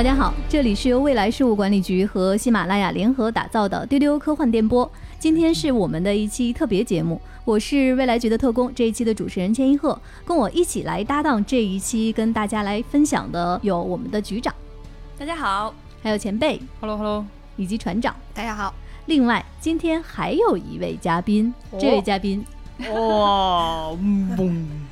[0.00, 4.90] 大家好，这里是由未来事务管理局和喜马拉雅联合打造的丢丢科幻电波。
[5.18, 14.54] 今天是我们的一期特别节目，我是未来局的特工，这一期的主持人千一鹤，跟我一起来搭档这一期跟大家来分享的有我们的局长，
[15.18, 17.26] 大家好，还有前辈，Hello Hello，
[17.56, 18.72] 以及船长，大家好。
[19.04, 22.42] 另外，今天还有一位嘉宾，这位嘉宾，
[22.90, 23.90] 哇，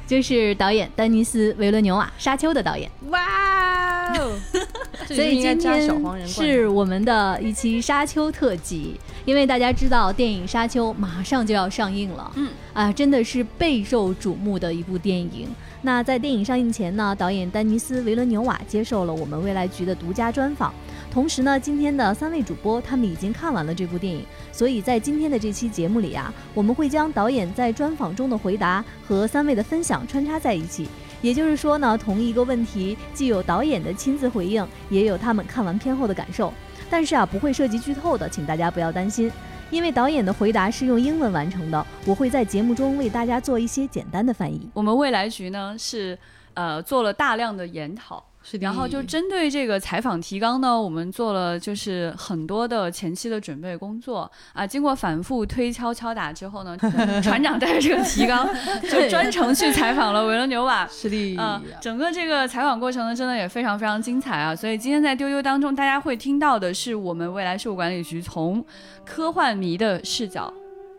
[0.09, 2.91] 就是导演丹尼斯·维伦纽瓦，《沙丘》的导演。
[3.11, 4.33] 哇哦！
[5.07, 15.47] 所以今天是我们的一期《沙丘》特辑，因为大家知道电影《沙丘》马上就要上映了，嗯啊，真的是备受瞩目的一部电影。
[15.83, 20.73] 那在电影上映前呢，导演丹尼斯·维伦纽瓦接受了我们未来局的独家专访。
[21.11, 30.89] 同时呢，今天的三位主播他们已经看完了这部电影，所以在今天的这期节目里啊，我们会将导演在专访中的回答和三位的分享穿插在一起。
[31.21, 36.53] 也就是说呢，同一个问题既有导演的亲自回应，也有他们看完片后的感受。
[36.89, 39.33] 但是啊，不会涉及剧透的，请大家不要担心，
[39.71, 44.71] 因为导演的回答是用英文完成的，我会在节目中为大家做一些简单的翻译。
[44.75, 46.17] 我们未来局呢是
[46.55, 48.25] 呃做了大量的研讨。
[48.61, 54.67] 然后就针对这个采访提纲呢，我们做了就是很多的前期的准备工作啊。
[54.67, 56.77] 经过反复推敲敲打之后呢，
[57.23, 58.49] 船长带着这个提纲
[58.91, 60.87] 就专程去采访了维伦纽瓦。
[60.91, 64.55] 是的，嗯，整个这个采访过程呢，真的也非常非常精彩啊。
[64.55, 68.65] 所以今天在丢丢当中，大家会听到的是我们未来事务管理局从
[69.05, 70.53] 科幻迷的视角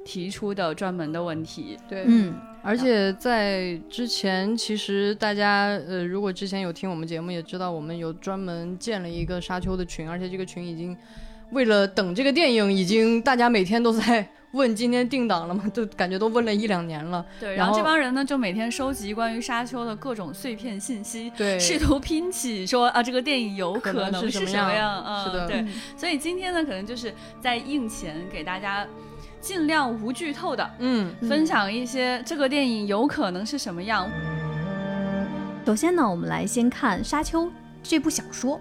[0.03, 1.77] 提出的专门的问题。
[1.87, 2.33] 对，嗯。
[2.61, 10.95] 而且在之前，其实大家呃，如果之前有听我们节目，也知道我们有专门建了一个沙丘的群，而且这个群已经
[11.51, 15.63] 为了等这个电影，已经大家每天都在 问今天定档了吗？
[15.73, 17.25] 都感觉都问了一两年了。
[17.39, 25.03] 对，然后这帮人呢，就每天收集关于沙丘的各种碎片信息，对，试图拼起说啊，这个电影有可能是什么样？
[25.05, 25.65] 嗯，是的，对。
[25.95, 28.85] 所以今天呢，可能就是在映前给大家。
[29.39, 34.09] 尽量无剧透的，嗯，分享一些这个电影有可能是什么样。
[35.65, 37.45] 首先呢，我们来先看《沙丘》
[37.83, 38.59] 这部小说。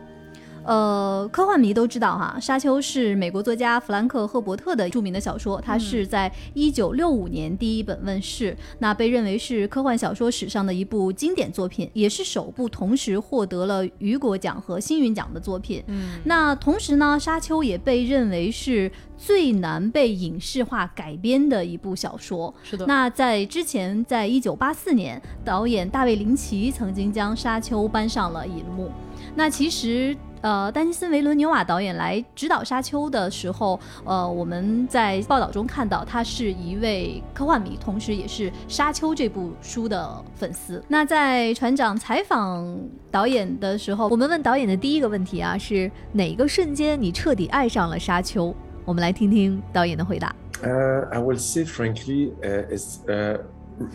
[0.68, 15.82] 呃，科幻迷都知道哈，《沙丘》是美国作家弗兰克·赫伯特的著名的小说，它是在一九六五年第一本问世，那被认为是科幻小说史上的一部经典作品，也是首部同时获得了雨果奖和星云奖的作品。
[15.86, 22.54] 嗯，那同时呢，《沙丘》也被认为是最难被影视化改编的一部小说。
[22.62, 22.84] 是的。
[22.84, 28.90] 那在之前，在一九八四年，导演大卫·林奇曾经将《沙丘》搬上了银幕。
[29.34, 30.14] 那其实。
[30.40, 40.82] 呃，丹尼斯·维伦纽瓦导演来指导《沙丘》的时候，呃，我们在报道中看到他是一位科幻迷，同时也是《沙丘》这部书的粉丝。
[40.88, 42.78] 那在船长采访
[43.10, 48.48] 导演的时候，我们问导演的第一个问题啊，是哪个瞬间你彻底爱上了《沙丘》？
[48.84, 50.34] 我们来听听导演的回答。
[50.62, 52.98] 呃，I will say frankly, it's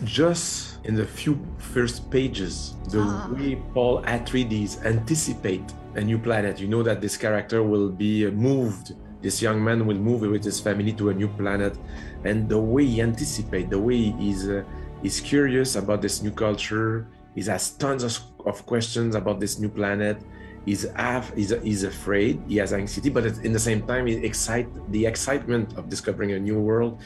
[0.06, 3.00] just in the few first pages the
[3.34, 5.62] way Paul Atreides anticipate.
[5.96, 6.60] A new planet.
[6.60, 8.94] You know that this character will be moved.
[9.22, 11.78] This young man will move with his family to a new planet,
[12.24, 14.62] and the way he anticipates, the way he's uh,
[15.02, 17.08] he's curious about this new culture.
[17.34, 20.22] He has tons of, of questions about this new planet.
[20.64, 22.40] He's, af- he's, he's afraid.
[22.48, 26.38] He has anxiety, but in the same time, he excite the excitement of discovering a
[26.38, 27.02] new world.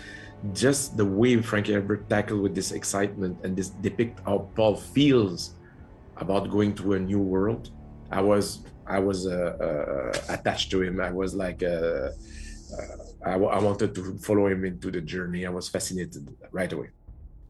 [0.52, 5.54] Just the way Frank Herbert tackled with this excitement and this depict how Paul feels
[6.18, 7.70] about going to a new world.
[8.12, 11.00] I was I was uh, uh, attached to him.
[11.00, 12.08] I was like, uh,
[13.24, 15.46] I, I wanted to follow him into the journey.
[15.46, 16.90] I was fascinated right away.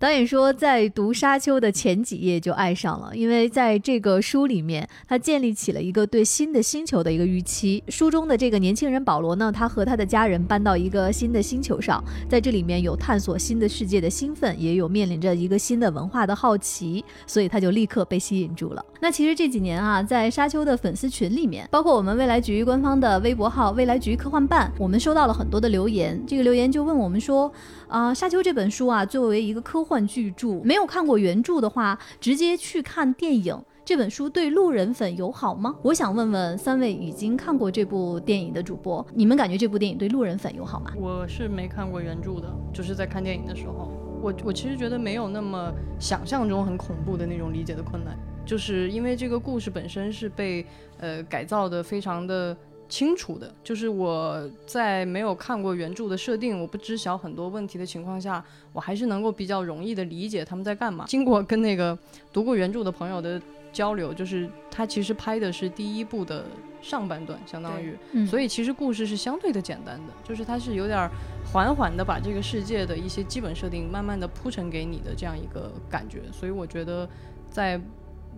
[0.00, 7.82] 导演说，在读《沙丘》的前几页就爱上了，因为在这个书里面，他建立起了一个对新的星球的一个预期。
[7.88, 18.84] 书中的这个年轻人保罗呢，他和他的家人搬到一个新的星球上，在这里面有探索新的世界的兴奋，也有面临着一个新的文化的好奇，所以他就立刻被吸引住了。
[19.00, 26.22] 那其实这几年啊，在《沙丘》的粉丝群里面，包括我们未来局官方的微博号“未来局科幻办”，我们收到了很多的留言。
[26.24, 27.52] 这个留言就问我们说。
[27.88, 35.74] 啊，《沙丘》这本书啊，作为一个科幻巨著，没有看过原著的话，直接去看电影，这本书对路人粉友好吗？
[35.82, 40.92] 我想问问三位已经看过这部电影的主播，你们感觉这部电影对路人粉友好吗？
[40.96, 43.90] 我是没看过原著的，就是在看电影的时候，
[44.20, 48.14] 我我其实觉得没有那么想象中很恐怖的那种理解的困难，
[48.44, 50.66] 就是因为这个故事本身是被
[50.98, 52.54] 呃改造的非常的。
[52.88, 61.04] 清楚的，就是我在没有看过原著的设定，我不知晓很多问题的情况下，我还是能够比较容易的理解他们在干嘛。
[61.06, 61.96] 经过跟那个
[62.32, 63.40] 读过原著的朋友的。
[63.70, 66.42] 交流，就是他其实拍的是第一部的
[66.80, 71.10] 上半段，相当于，嗯所以其实故事是相对的简单的，就是它是有点儿
[71.52, 77.06] 缓缓的把这个世界的一些基本设定慢慢的铺陈给你的这样一个感觉，所以我觉得
[77.50, 77.78] 在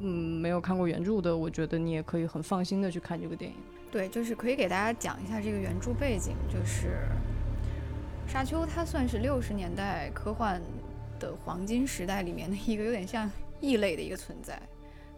[0.01, 3.57] 嗯没有看过原著的，我觉得你也可以很放心的去看这个电影。
[3.91, 7.09] 对，就是可以给大家讲一下这个原著背景，就是
[8.33, 10.63] 《沙丘》它算是六十年代科幻
[11.19, 13.29] 的黄金时代里面的一个有点像
[13.61, 14.61] 异类的一个存在。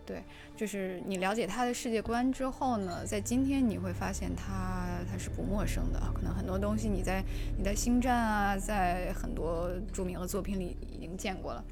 [0.04, 0.22] 对，
[0.56, 7.22] 就是你了解它的世界观之后呢，在今天你会发现它它是不陌生的，可能很多东西你在
[7.56, 11.64] 你在星战啊，在很多著名的作品里已经见过了。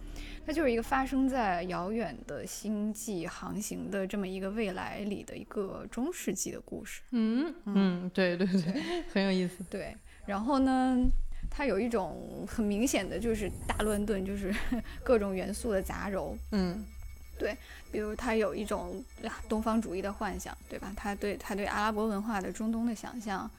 [0.46, 7.02] 它就是一个发生在遥远的星际航行的这么一个未来里的一个中世纪的故事。
[7.10, 8.82] 嗯嗯，对对对，
[9.12, 9.62] 很有意思。
[9.70, 9.94] 对，
[10.26, 10.98] 然后呢，
[11.50, 14.52] 它有一种很明显的就是大乱炖，就是
[15.04, 16.37] 各种元素的杂糅。
[16.52, 16.84] 嗯
[17.38, 17.56] 对
[17.90, 20.92] 比如它有一种啊东方主义的幻想，对吧？
[20.94, 23.50] 它对它对阿拉伯文化的中东的想象，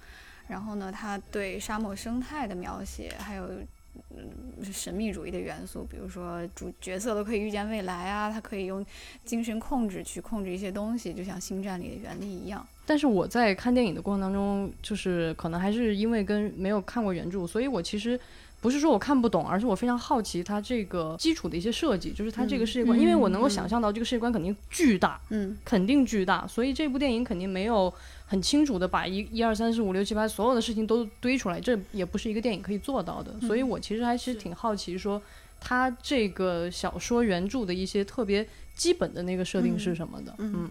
[0.47, 3.67] 然后呢，它对沙漠生态的描写，还有嗯
[4.09, 8.85] 嗯神秘主义的元素，比如说主角色都可以预见未来啊，他可以用
[9.25, 12.65] 精神控制去控制一些东西，就像星战里的原力一样。
[12.85, 18.19] 但是我在看电影的过程当中，就是可能还是因为跟没有看过原著，所以我其实
[18.61, 27.91] 不是说我看不懂，而是我非常好奇它这个基础的一些设计，就是它这个世界观，因为我能够想象到这个世界观肯定巨大，嗯肯定巨大，所以这部电影肯定没有
[28.27, 33.35] 很清楚的把一一二三四五六七八所有的事情都堆出来，这也不是一个电影可以做到的。
[33.47, 35.19] 所以我其实还是挺好奇说，
[35.59, 40.35] 它这个小说原著的一些特别基本的那个设定是什么的。
[40.37, 40.69] 嗯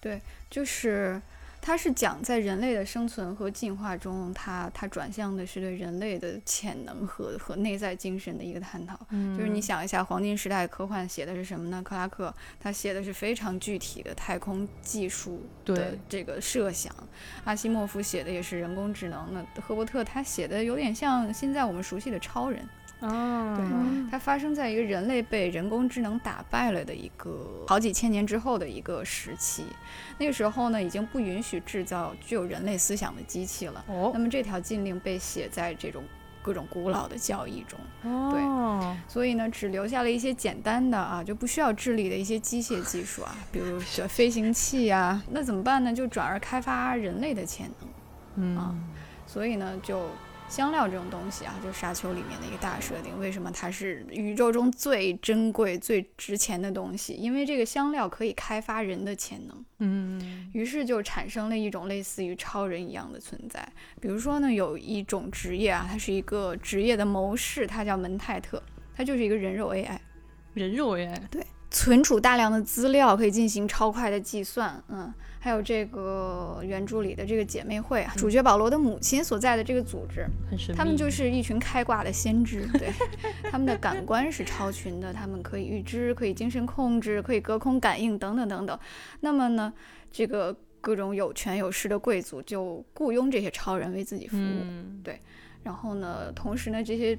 [0.00, 1.20] 对就是
[1.68, 8.98] 它是讲在人类的生存和进化中，它它转向的是对人类的潜能和和内在精神的一个探讨。
[9.10, 11.82] 嗯就是你想一下，黄金时代科幻写的是什么呢？
[11.84, 16.90] 克拉克他写的是非常具体的太空技术的这个设想，
[17.44, 19.28] 阿西莫夫写的也是人工智能。
[19.34, 22.66] 那赫伯特他写的有点像现在我们熟悉的超人。
[23.00, 23.64] 啊，对，
[24.10, 29.64] 它发生在一个人类被人工智能打败了的一个好几千年之后的一个时期。
[30.18, 33.84] 那个时候呢，已经不允许制造具有人类思想的机器了。
[33.86, 36.02] 哦那么这条禁令被写在这种
[36.42, 37.78] 各种古老的教义中，
[38.10, 45.22] 哦，所以呢，只留下了一些简单的啊，就不需要智力的一些机械技术啊，比如这飞行器啊。
[45.30, 45.92] 那怎么办呢？
[45.92, 47.88] 就转而开发人类的潜能。
[48.36, 48.74] 嗯啊
[49.26, 50.08] 所以呢，就
[50.48, 53.18] 香料这种东西啊，就是沙丘里面的一个大设定。
[53.18, 57.12] 为什么它是宇宙中最珍贵、最值钱的东西？
[57.12, 59.64] 因为这个香料可以开发人的潜能。
[59.80, 63.66] 嗯于是就产生了一种类似于超人一样的存在。
[64.00, 68.62] 比如说呢，有一种职业啊，它是一个职业的谋士，他叫门泰特，
[68.96, 69.98] 他就是一个人肉 AI。
[70.54, 74.82] 人肉 AI，对存储大量的资料，可以进行超快的计算。
[74.88, 80.26] 嗯，还有这个原著里的这个姐妹会啊，主角保罗的母亲所在的这个组织。
[80.74, 82.92] 他们就是一群开挂的先知，对，
[83.50, 88.78] 他们的感官是超群的，他们可以预知，可以精神控制，可以隔空感应等等等等。
[89.20, 89.72] 那么呢，
[90.10, 94.40] 这个各种有权有势的贵族就雇佣这些超人为自己服务。
[94.40, 95.02] 嗯
[95.64, 97.18] 然后呢，同时呢，这些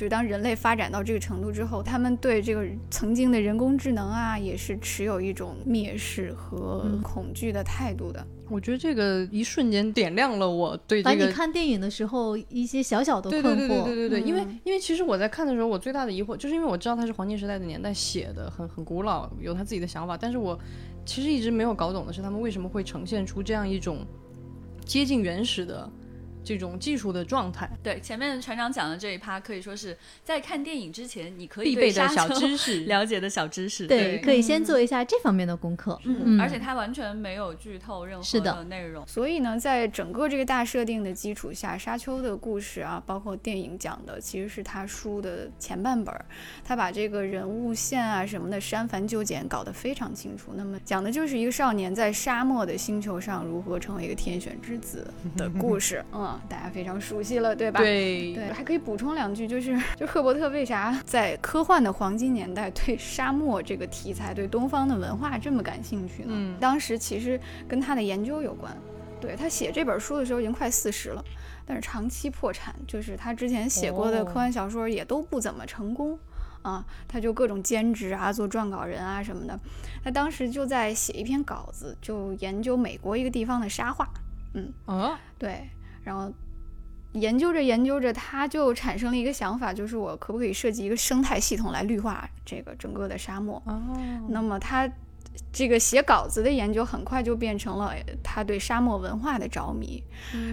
[0.00, 8.26] 就是当人类发展到这个程度之后，他们对这个曾经的人工智能啊，也是持有一种蔑视和嗯恐惧的态度的。
[8.48, 11.32] 我觉得这个一瞬间点亮了我对把你这个。
[11.32, 20.58] 看电影的时候一些小小的困惑，对对对对对对，因为嗯因为其实我在看的时候，我最大的疑惑就是因为我知道它是黄金时代的年代写的，很很古老，有他自己的想法，但是我
[21.04, 23.98] 其实一直没有搞懂的是他们为什么会呈现出这样一种
[24.86, 25.86] 接近原始的
[26.50, 32.80] 这种技术的状态，对，前面船长讲的这一趴可以说是在看电影之前你可以必对沙备的小丘知识。
[32.90, 33.86] 了解的小知识。
[33.86, 35.96] 对，可以先做一下这方面的功课。
[36.02, 39.06] 嗯，而且它完全没有剧透任何的的内容。
[39.06, 46.24] 所以呢，在整个这个大设定的基础下，沙丘的故事啊，包括电影讲的，其实是他书的前半本儿，
[46.64, 50.50] 他把这个人物线啊什么的删繁就简搞得非常清楚。
[50.56, 56.04] 那么讲的就是一个少年在沙漠的星球上如何成为一个天选之子的故事。
[56.12, 57.80] 嗯，大家非常熟悉了，对吧？
[57.80, 66.28] 对对，还可以补充两句，就是 就赫伯特为啥在科幻的黄金年代对沙漠这个题材、对东方的文化这么感兴趣呢？
[66.30, 68.76] 嗯当时其实跟他的研究有关。
[69.20, 71.22] 对他写这本书的时候已经快四十了，
[71.66, 76.18] 但是长期破产，就是他之前写过的哦科幻小说也都不怎么成功。
[76.62, 79.58] 啊，他就各种兼职啊，做撰稿人啊什么的。
[80.04, 84.06] 他当时就在写一篇稿子，就研究美国一个地方的沙画。
[84.52, 84.70] 嗯。
[84.84, 85.68] 啊，对，
[86.02, 86.32] 然后
[87.12, 93.60] 研究着研究着，他就产生了一个想法，就是我可不可以设计一个生态系统来绿化这个整个的沙漠？
[93.66, 93.80] 哦，
[94.28, 94.88] 那么他
[95.52, 100.02] 这个写稿子的研究很快就变成了他对沙漠文化的着迷，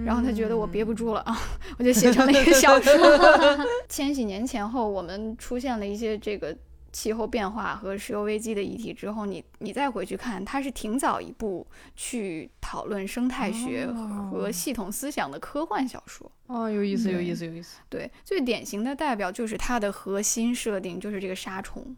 [0.03, 1.37] 然后他觉得我憋不住了啊，
[1.77, 2.93] 我就写成了一个小说。
[3.89, 6.55] 千禧年前后，我们出现了一些这个
[6.91, 11.65] 气候变化和石油危机的议题之后，你你再回去看，它是挺早一步
[11.95, 13.87] 去讨论生态学
[14.31, 16.31] 和系统思想的科幻小说。
[16.47, 17.79] 哦，有意思，有意思，有意思。
[17.89, 21.95] 对，最典型的代表就是它的核心设定就是这个沙虫。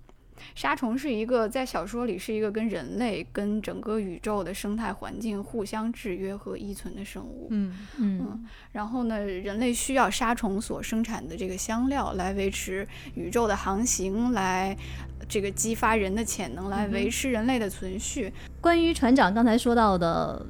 [0.55, 7.47] 沙虫是一个在小说里是一个跟人类、跟整个宇宙的生态环境互相制约和依存的生物。
[7.51, 8.45] 嗯嗯。
[8.71, 14.75] 然后呢，人类需要沙虫所生产的这个香料来维持宇宙的航行，来
[15.27, 18.31] 这个激发人的潜能，来维持人类的存续。
[18.61, 20.45] 关于船长刚才说到的。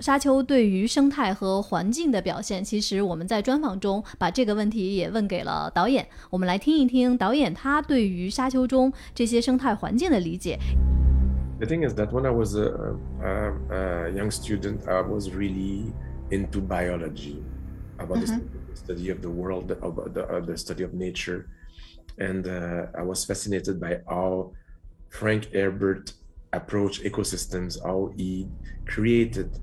[0.00, 6.06] 沙丘对于生态和环境的表现，其实我们在专访中把这个问题也问给了导演。
[6.30, 10.56] 我们来听一听导演他对于沙丘中这些生态环境的理解。
[11.58, 15.92] The thing is that when I was a, a, a young student, I was really
[16.30, 17.42] into biology,
[17.98, 18.38] about the
[18.76, 21.46] study of the world, about the, uh, the study of nature,
[22.18, 24.52] and uh, I was fascinated by how
[25.08, 26.12] Frank Herbert
[26.52, 28.46] approached ecosystems, how he
[28.86, 29.58] created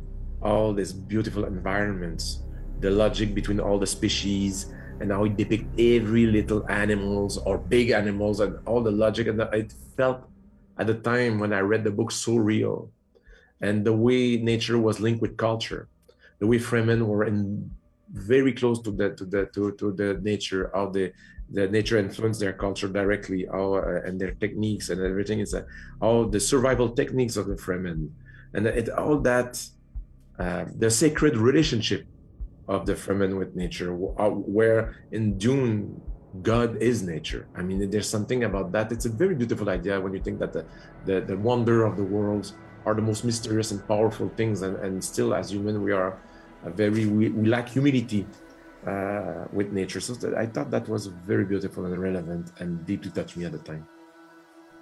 [0.45, 2.43] all these beautiful environments,
[2.79, 7.89] the logic between all the species, and how it depicts every little animals or big
[7.89, 9.27] animals and all the logic.
[9.27, 10.29] And it felt
[10.77, 12.91] at the time when I read the book so real.
[13.61, 15.87] And the way nature was linked with culture,
[16.39, 17.71] the way Fremen were in
[18.11, 21.11] very close to the to the to, to the nature, how the
[21.49, 25.63] the nature influenced their culture directly, how uh, and their techniques and everything is uh,
[26.01, 28.09] all the survival techniques of the Fremen,
[28.53, 29.51] and it all that
[30.39, 32.05] uh, the sacred relationship
[32.67, 36.01] of the Fremen with nature, uh, where in Dune,
[36.41, 37.47] God is nature.
[37.55, 38.91] I mean, there's something about that.
[38.91, 40.65] It's a very beautiful idea when you think that the,
[41.05, 42.51] the, the wonder of the world
[42.85, 44.61] are the most mysterious and powerful things.
[44.61, 46.21] And, and still, as human, we are
[46.65, 48.27] very, we, we lack humility
[48.85, 50.01] uh, with nature.
[50.01, 53.59] So I thought that was very beautiful and relevant and deeply touched me at the
[53.59, 53.87] time.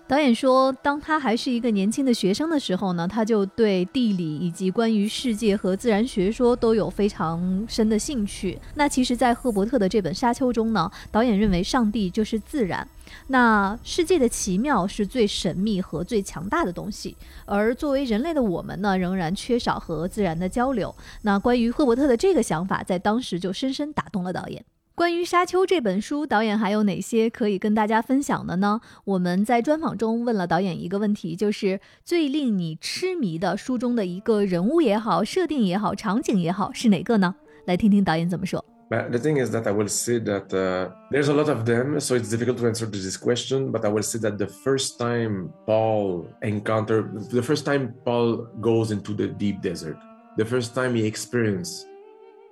[0.05, 8.59] 导演说，当他还是一个年轻的学生的时候呢，他就对地理以及关于世界和自然学说都有非常深的兴趣。
[8.75, 12.87] 那其实，在赫伯特的这本《沙丘》中呢，导演认为上帝就是自然，
[13.27, 20.93] 那世界的奇妙是最神秘和最强大的东西，而作为人类的我们呢，仍然缺少和自然的交流。
[21.21, 24.63] 那关于赫伯特的这个想法，在当时就深深打动了导演。
[24.94, 28.80] 关于《沙丘》这本书，导演还有哪些可以跟大家分享的呢？
[29.04, 37.36] 我们在专访中问了导演一个问题，就是最令你痴迷的书中的一个人物也好、设定也好、场景也好，是哪个呢？
[37.66, 38.64] 来听听导演怎么说。
[38.90, 42.16] But the thing is that I will say that uh, there's a lot of them, so
[42.16, 43.70] it's difficult to answer to this question.
[43.70, 48.90] But I will say that the first time Paul encounter, the first time Paul goes
[48.90, 49.98] into the deep desert,
[50.38, 51.86] the first time he experiences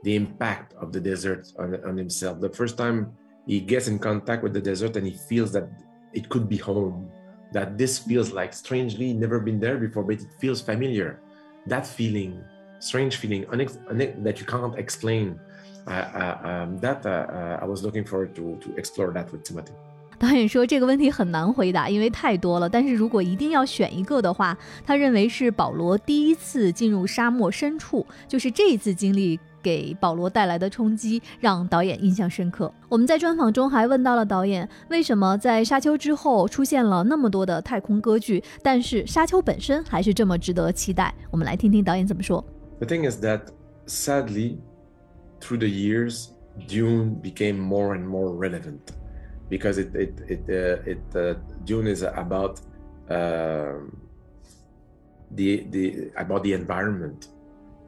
[0.02, 2.40] the impact of the desert on, on himself.
[2.40, 3.12] The first time
[3.47, 5.68] he gets in contact with the desert and he feels that
[6.12, 7.09] it could be home,
[7.52, 11.18] that this feels like strangely never been there before, but it feels familiar.
[11.66, 12.42] That feeling,
[12.78, 15.38] strange feeling, unex- unex- that you can't explain.
[15.88, 19.45] Uh, uh, um, that uh, uh I was looking forward to to explore that with
[19.45, 19.73] Timothy.
[20.18, 22.68] 导演说这个问题很难回答，因为太多了。
[22.68, 32.73] 但是如果一定要选一个的话，他认为是保罗第一次进入沙漠深处，就是这一次经历 给保罗带来的冲击让导演印象深刻。
[32.88, 41.14] 我们在专访中还问到了导演，为什么在沙丘之后出现了那么多的太空歌剧，但是沙丘本身还是这么值得期待？
[41.30, 42.45] 我们来听听导演怎么说。
[42.78, 43.40] The thing is that
[43.87, 44.59] sadly,
[45.40, 46.28] through the years,
[46.68, 48.80] Dune became more and more relevant
[49.50, 52.61] because it it it uh, it uh, Dune is about
[53.09, 53.80] uh,
[55.35, 57.28] the the about the environment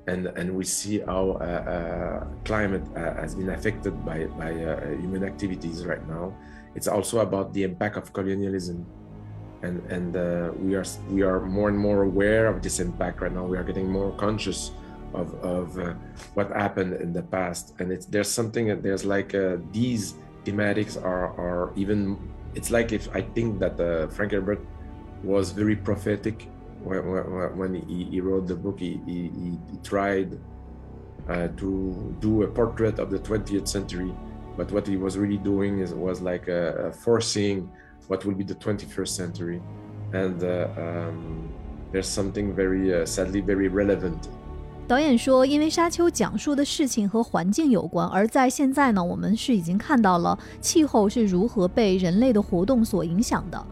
[0.08, 4.52] and and we see how uh, uh, climate uh, has been affected by by
[5.00, 6.36] human activities right now.
[6.76, 8.86] It's also about the impact of colonialism,
[9.62, 10.14] and and
[10.60, 13.46] we are we are more and more aware of this impact right now.
[13.46, 14.72] We are getting more conscious
[15.14, 15.78] of of
[16.34, 19.32] what happened in the past, and it's there's something there's like
[19.72, 22.18] these thematics are are even.
[22.56, 23.78] It's like if I think that
[24.14, 24.62] Frank Herbert
[25.24, 26.50] was very prophetic
[26.83, 30.39] when, when, when he, he, wrote the book, he, he, he tried
[31.29, 34.13] uh, to do a portrait of the 20th century,
[34.57, 37.69] but what he was really doing is was like uh, foreseeing
[38.07, 39.61] what will be the 21st century,
[40.15, 41.49] and uh, um,
[41.93, 44.29] there's something very uh, sadly very relevant
[44.87, 53.67] 导演说，因为《沙丘》讲述的事情和环境有关，而在现在呢，我们是已经看到了气候是如何被人类的活动所影响的。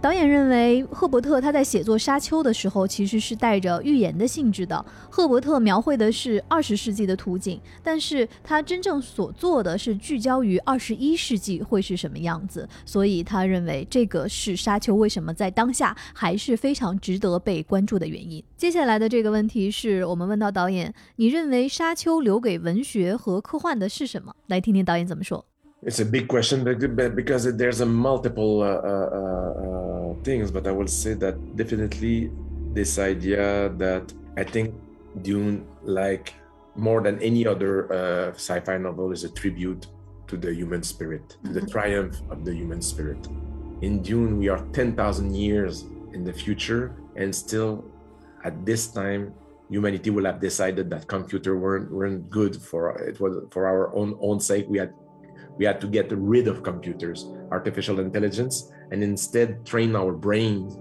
[0.00, 4.84] 导演认为，赫伯特他在写作《沙丘》的时候，其实是带着预言的性质的。
[5.10, 12.68] 赫伯特描绘的是二十世纪的图景，但是他真正所做的是聚焦于二十一世纪会是什么样子。
[12.86, 18.40] 所以他认为，这个是《沙丘》为什么在当下还是非常值得被关注的原因。
[18.56, 24.32] 接下来的这个问题是我们问到导演：你认为《沙丘》留给文学和科幻的是什么？
[24.46, 25.47] 来听听导演怎么说。
[25.82, 31.14] It's a big question because there's a multiple uh, uh, uh, things, but I will say
[31.14, 32.32] that definitely
[32.72, 34.74] this idea that I think
[35.22, 36.34] Dune, like
[36.74, 39.86] more than any other uh, sci-fi novel, is a tribute
[40.26, 41.70] to the human spirit, to the mm-hmm.
[41.70, 43.28] triumph of the human spirit.
[43.80, 47.84] In Dune, we are 10,000 years in the future, and still
[48.42, 49.32] at this time,
[49.70, 54.16] humanity will have decided that computer weren't weren't good for it was for our own
[54.20, 54.66] own sake.
[54.68, 54.92] We had
[55.58, 60.78] we had to get rid of computers, artificial intelligence, and instead train our brains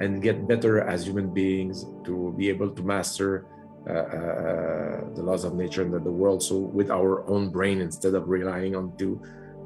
[0.00, 3.46] and get better as human beings to be able to master
[3.88, 6.42] uh, uh, the laws of nature and the, the, world.
[6.42, 9.20] So with our own brain instead of relying on to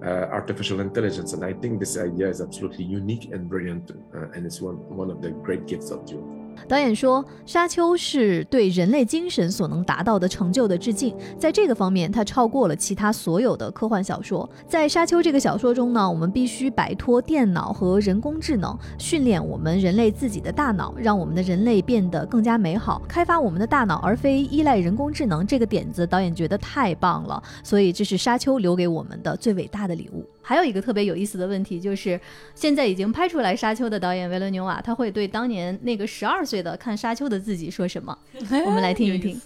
[0.05, 1.33] uh, artificial intelligence.
[1.33, 5.11] And I think this idea is absolutely unique and brilliant, uh, and it's one one
[5.11, 6.42] of the great gifts of Dune.
[6.69, 14.49] 导演说，《沙丘》是对人类精神所能达到的成就的致敬，在这个方面，它超过了其他所有的科幻小说。
[14.67, 25.47] 在《沙丘》这个小说中呢，我们必须摆脱电脑和人工智能，训练我们人类自己的大脑，让我们的人类变得更加美好，开发我们的大脑，而非依赖人工智能。
[25.47, 30.25] 这个点子，导演觉得太棒了，所以这是《沙丘》留给我们的最伟大的礼物。
[30.42, 32.20] 还有一个特别有意思的问题，就是
[32.56, 38.18] 现在已经拍出来《沙丘》的导演维伦纽瓦，他会对当年那个十二岁的看《沙丘》的自己说什么？
[38.66, 39.40] 我们来听一听。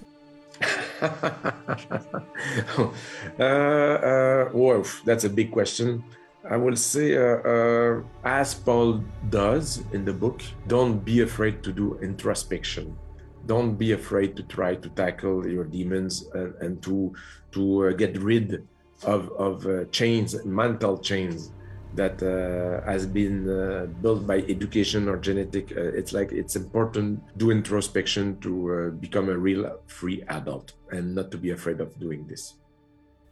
[3.40, 6.04] uh, uh, Wolf, that's a big question.
[6.44, 11.72] I will say, uh, uh, as Paul does in the book, don't be afraid to
[11.72, 12.96] do introspection.
[13.48, 17.12] Don't be afraid to try to tackle your demons and, and to
[17.54, 18.62] to uh, get rid
[19.05, 21.51] of, of uh, chains, mental chains
[21.95, 25.73] that uh, has been uh, built by education or genetic.
[25.73, 31.15] Uh, it's like it's important do introspection to uh, become a real free adult and
[31.15, 32.55] not to be afraid of doing this.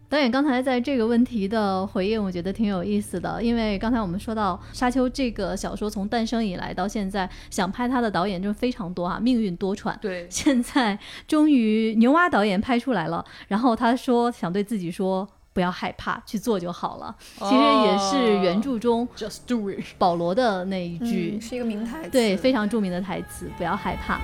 [0.08, 9.98] 导演刚才在这个问题的回应，我觉得挺有意思的，因为刚才我们说到《沙丘》这个小说从诞生以来到现在，想拍它的导演就非常多啊，命运多舛。
[10.00, 10.96] 对，现在
[11.26, 15.28] 终于牛蛙导演拍出来了，然后他说想对自己说。
[15.54, 17.16] 不要害怕，去做就好了。
[17.38, 23.48] 其实也是原著中 Just do it 保罗的那一句，是一个名台词，对，非常著名的台词。
[23.56, 24.20] 不要害怕。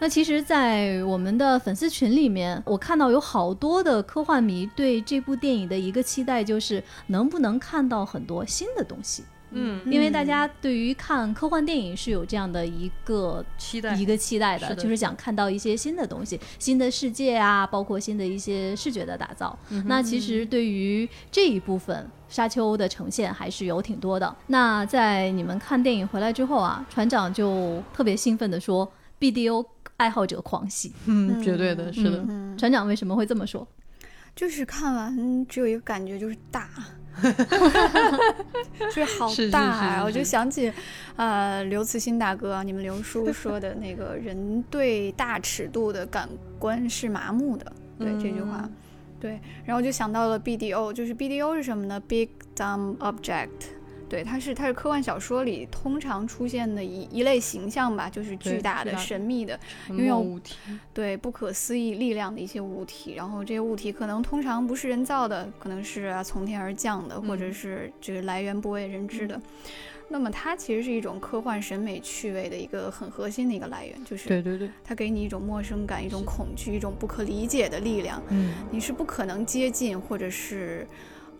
[0.00, 9.22] 那其实，在我们的粉丝群里面，我看到有好多的科幻迷对这部电影的一个期待，就是能不能看到很多新的东西。
[9.52, 19.58] 嗯，因为大家对于看科幻电影是有这样的一个期待，一个期待的，就是想看到一些新的东西、新的世界啊，包括新的一些视觉的打造。
[19.86, 24.34] 那其实对于这一部分沙丘的呈现还是有挺多的。
[24.46, 29.66] 那在你们看电影回来之后啊，船长就特别兴奋地说：“BDO
[29.98, 32.24] 爱好者狂喜。”嗯，绝对的是的。
[32.56, 33.66] 船长为什么会这么说？
[34.34, 36.70] 就是看完只有一个感觉，就是大。
[38.78, 40.02] 就是好大啊！
[40.04, 40.72] 我就想起，
[41.16, 48.68] 呃，刘慈欣大哥，你们刘叔 说的那个人对大尺度的感官是麻木的，对这句话，
[49.20, 53.48] 对，然后就想到了 BDO，就是 BDO 是什么呢？Big Dumb Object。
[54.12, 60.58] 对，它是它是科幻小说里通常出现的一一类形象吧，就是巨大的、神秘的、拥有物体，
[60.92, 63.14] 对不可思议力量的一些物体。
[63.14, 69.40] 然后这些物体可能通常不是人造的，可能是啊从天而降的，或者是就是来源不为人知的。
[70.10, 78.22] 那么它其实是一种科幻审美趣味的一个很核心的一个来源，就是对对对，它给你一种陌生感、一种恐惧、一种不可理解的力量。
[78.28, 80.86] 嗯，你是不可能接近，或者是。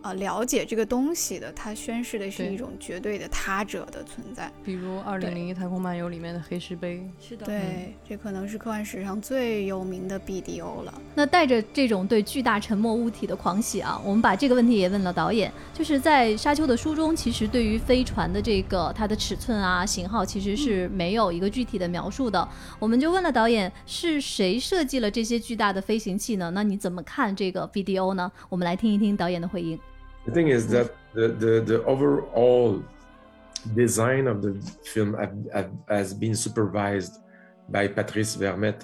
[0.03, 4.51] 啊，了解这个东西的，它宣示的是一种绝对的他者的存在。
[4.63, 10.93] 比如《二零零一太空漫游》里面的黑石碑，是的，对，这可能是科幻史上最有名的 BDO 了。
[11.15, 22.45] 那带着这种对巨大沉默物体的狂喜啊，我们把这个问题也问了导演，就是在《沙丘》的书中，其实对于飞船的这个它的尺寸啊、型号，其实是没有一个具体的描述的。
[22.77, 26.51] 我们就问了导演，是谁设计了这些巨大的飞行器呢？
[26.53, 28.29] 那你怎么看这个 BDO 呢？
[28.49, 29.79] 我们来听一听导演的回应。
[30.25, 32.83] The thing is that the, the, the overall
[33.75, 37.19] design of the film have, have, has been supervised
[37.69, 38.83] by Patrice Vermette.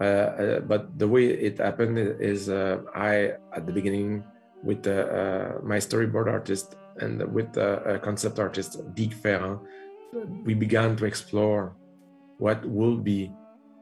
[0.00, 4.24] Uh, uh, but the way it happened is uh, I, at the beginning,
[4.62, 9.60] with uh, my storyboard artist and with the concept artist Dick Ferrand,
[10.44, 11.76] we began to explore
[12.38, 13.30] what will be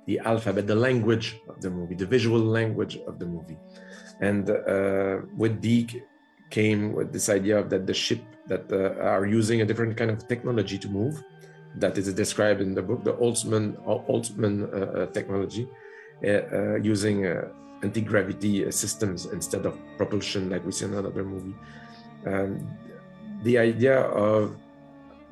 [0.07, 3.59] the alphabet, the language of the movie, the visual language of the movie.
[4.21, 6.03] And uh, with Deke
[6.59, 10.11] came with this idea of that the ship that uh, are using a different kind
[10.11, 11.15] of technology to move,
[11.83, 13.69] that is described in the book, the Oltzmann,
[14.13, 15.65] Oltzmann uh, uh technology,
[16.25, 17.17] uh, uh, using
[17.83, 21.55] anti-gravity systems instead of propulsion like we see in another movie.
[22.27, 22.51] Um,
[23.43, 24.57] the idea of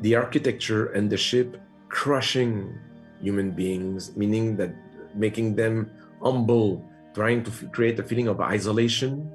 [0.00, 2.78] the architecture and the ship crushing
[3.20, 4.72] human beings, meaning that
[5.14, 5.90] making them
[6.22, 9.30] humble, trying to create a feeling of isolation,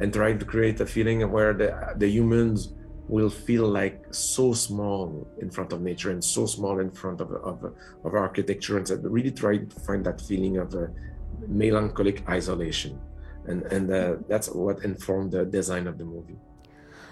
[0.00, 2.74] and trying to create a feeling where the, the humans
[3.08, 7.30] will feel like so small in front of nature and so small in front of,
[7.32, 7.72] of,
[8.04, 8.78] of architecture.
[8.78, 10.90] And so really trying to find that feeling of a
[11.46, 12.98] melancholic isolation.
[13.46, 16.36] And, and uh, that's what informed the design of the movie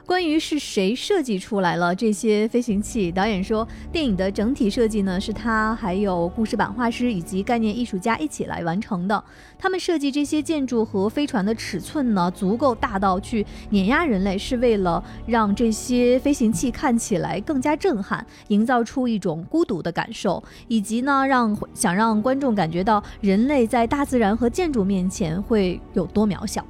[0.06, 9.24] 关于是谁设计出来了这些飞行器，导演说，电影的整体设计呢是他还有故事版画师以及概念艺术家一起来完成的。
[9.58, 26.62] 他们设计这些建筑和飞船的尺寸呢足够大到去碾压人类，是为了让这些飞行器看起来更加震撼，营造出一种孤独的感受，以及呢让想让观众感觉到人类在大自然和建筑面前会有多渺小。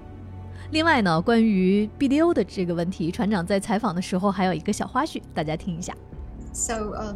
[0.73, 5.95] 另外呢，关于 BDO 的这个问题，船长在采访的时候还有一个小花絮，大家听一下。
[6.53, 7.15] So a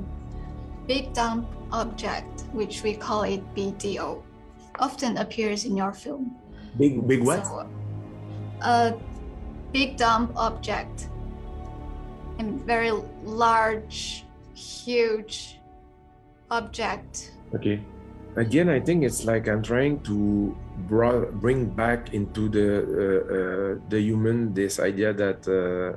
[0.87, 4.17] big dump object, which we call it BDO,
[4.79, 6.31] often appears in your film.
[6.77, 7.45] Big big what?
[7.45, 7.65] So,
[8.61, 8.93] a
[9.71, 11.07] big dump object,
[12.39, 12.91] and very
[13.23, 14.23] large,
[14.55, 15.59] huge
[16.49, 17.31] object.
[17.53, 17.81] Okay.
[18.35, 20.55] Again, I think it's like I'm trying to
[20.86, 25.96] brought, bring back into the uh, uh, the human this idea that uh,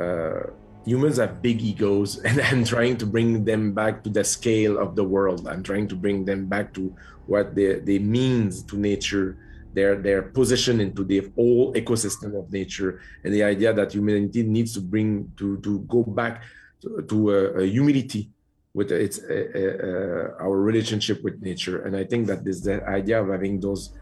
[0.00, 0.50] uh,
[0.84, 4.96] humans have big egos, and I'm trying to bring them back to the scale of
[4.96, 5.46] the world.
[5.48, 6.94] I'm trying to bring them back to
[7.26, 9.36] what they, they means to nature,
[9.72, 14.72] their their position into the whole ecosystem of nature, and the idea that humanity needs
[14.74, 16.42] to bring to to go back
[16.80, 18.30] to, to a humility
[18.74, 23.22] with its uh, uh, our relationship with nature and i think that this the idea
[23.22, 23.94] of having those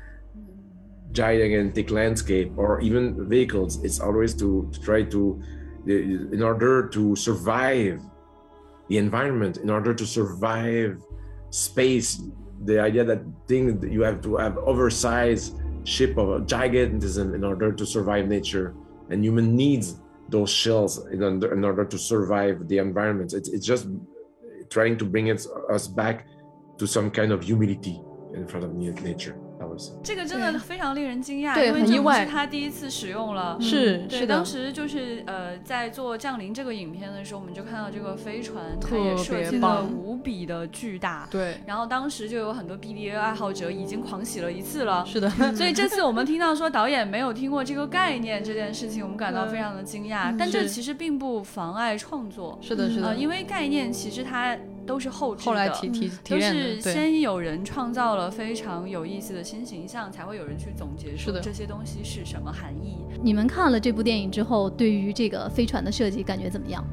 [1.12, 5.40] gigantic landscape or even vehicles it's always to, to try to
[5.87, 8.01] in order to survive
[8.88, 11.03] the environment in order to survive
[11.51, 12.22] space
[12.64, 17.72] the idea that thing that you have to have oversized ship of gigantism in order
[17.72, 18.75] to survive nature
[19.11, 19.96] and human needs
[20.29, 23.33] those shells in, under, in order to survive the environment.
[23.35, 23.87] It's, it's just
[24.70, 26.27] trying to bring it, us back
[26.79, 28.01] to some kind of humility
[28.35, 29.37] in front of nature
[30.02, 32.26] 这个真的非常令人惊讶，对，很意外。
[32.26, 34.26] 他第一次使用了，是是的。
[34.26, 41.28] 当时就是呃，在做降临这个影片的时候，我们就看到这个飞船，它也设计的无比的巨大。
[41.30, 41.56] 对。
[41.66, 45.04] 然后当时就有很多 BDA 爱好者已经狂喜了一次了。
[45.06, 45.28] 是的。
[45.54, 50.35] 所以这次我们听到说导演没有听过这个概念这件事情，我们感到非常的惊讶。
[50.38, 52.58] 但这其实并不妨碍创作。
[52.61, 53.14] 是的，是的。
[53.14, 54.56] 因为概念其实它。
[54.86, 62.96] 都是后后来提提提的都是先有人创造了非常有意思的新形象，才会有人去总结说这些东西是什么含义。
[63.22, 66.84] 你们看了这部电影之后，对于这个飞船的设计感觉怎么样？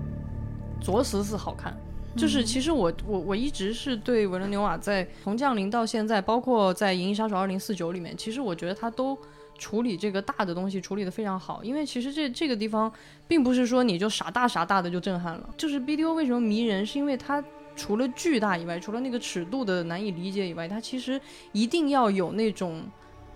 [0.82, 1.75] 着实是好看。
[2.15, 9.17] 就是其实我我我一直是对维伦纽瓦在从降临到现在，包括在《银翼杀手二零四九》里面，其实我觉得他都
[9.58, 11.63] 处理这个大的东西处理的非常好。
[11.63, 12.91] 因为其实这这个地方
[13.28, 15.49] 并不是说你就傻大傻大的就震撼了。
[15.56, 17.43] 就是 BDO 为什么迷人，是因为它。
[17.80, 21.20] 除了巨大以外，除了那个尺度的难以理解以外，它其实
[21.54, 22.84] 一定要有那种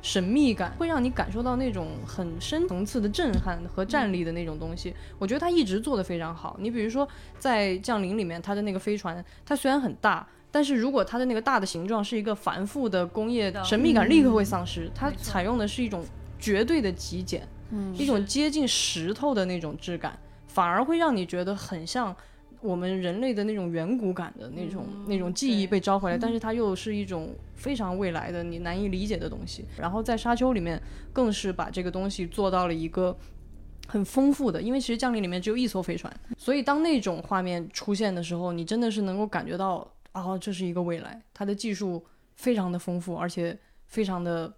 [0.01, 4.93] 神秘感，会让你感受到那种很深层次的震撼和站立的那种东西。
[5.17, 6.57] 我觉得他一直做的非常好。
[6.59, 7.07] 你比如说
[7.39, 14.91] 在降临里面，他的那个飞船，它虽然很大，但是如果它的那个大的形状是一个繁复的工业，神秘感立刻会丧失。
[14.93, 16.03] 它采用的是一种
[16.37, 17.47] 绝对的极简，
[17.93, 22.13] 一种接近石头的那种质感，反而会让你觉得很像。
[22.63, 29.65] 我们人类的那种远古感的那种那种记忆被召回来，但是它又是一种非常未来的你难以理解的东西。
[29.77, 33.15] 然后在沙丘里面，更是把这个东西做到了一个
[33.85, 44.51] 很丰富的，因为其实降临里面只有一艘飞船，所以当那种画面出现的时候，你真的是能够感觉到啊，这是一个未来，它的技术非常的丰富，而且非常的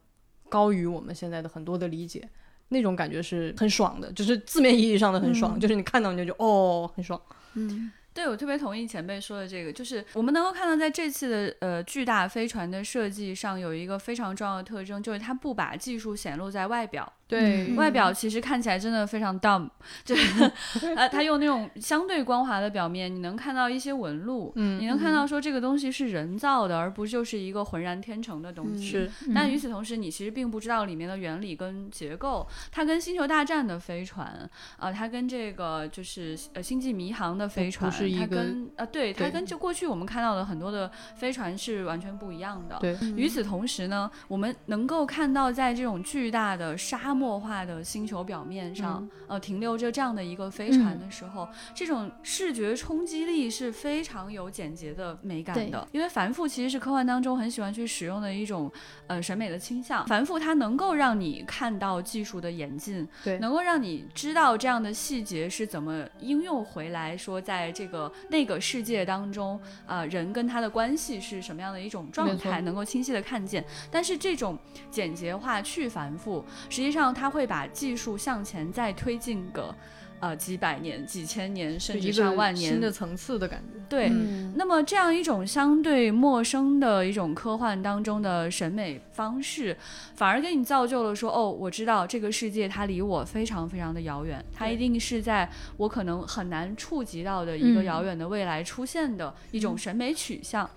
[0.48, 2.30] 高于我们现在的很多的理解，
[2.70, 7.20] 那种感觉是很爽的，就是字面意义上的很爽，就是你看到你就哦，很爽。
[7.56, 17.12] 嗯，对，我特别同意前辈说的这个，就是我们能够看到，在这次的呃巨大飞船的设计上，有一个非常重要的特征，就是它不把技术显露在外表。
[17.28, 19.68] 对，外表其实看起来真的非常 dumb，
[20.04, 20.52] 就是
[20.96, 28.86] 呃，他用那种相对光滑的表面，你能看到一些纹路，嗯，你能看到说这个东西是人造的，而不就是一个浑然天成的东西。
[28.86, 32.48] 是，但与此同时，你其实并不知道里面的原理跟结构。
[32.72, 42.78] 它跟星球大战的飞船，呃，它跟这个就是呃星际迷航的飞船，它跟呃，对，它跟就过去我们看到的很多的飞船是完全不一样的。
[42.80, 47.15] 对，与此同时呢，我们能够看到在这种巨大的沙。
[47.16, 55.88] 漠化的星球表面上，呃，停留着这样的一个飞船的时候，这种视觉冲击力是非常有简洁的美感的。
[55.92, 58.70] 因为繁复其实是科幻当中很喜欢去使用的一种
[59.08, 60.06] 呃审美的倾向。
[60.06, 73.64] 繁复它能够让你看到技术的演进，对，能够让你知道这样的细节是怎么应用回来，说在这个那个世界当中，啊，人跟他的关系是什么样的一种状态，能够清晰的看见。
[73.90, 74.58] 但是这种
[74.92, 77.05] 简洁化去繁复，实际上。
[77.14, 79.74] 他会把技术向前再推进个，
[80.20, 83.80] 呃几百年、几千年，甚至上万年新的层次的感觉。
[83.88, 84.10] 对，
[84.56, 89.78] 那么这样一种相对陌生的一种科幻当中的审美方式，
[90.16, 100.68] 反而给你造就了说，哦，我知道这个世界它离我非常非常的遥远，它一定是在我可能很难触及到的一个遥远的未来出现的一种审美取向。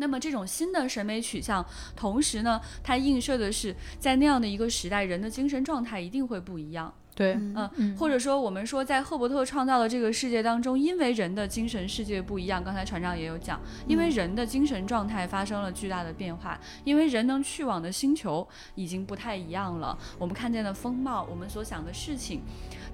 [0.00, 6.92] 那么这种新的审美取向，同时呢，它映射的是在那样的一个时代，人的精神状态一定会不一样。
[7.14, 22.40] 对，嗯，或者说我们说，在赫伯特创造的这个世界当中，因为人的精神世界不一样，刚才船长也有讲，因为人的精神状态发生了巨大的变化，因为人能去往的星球已经不太一样了，我们看见的风貌，我们所想的事情。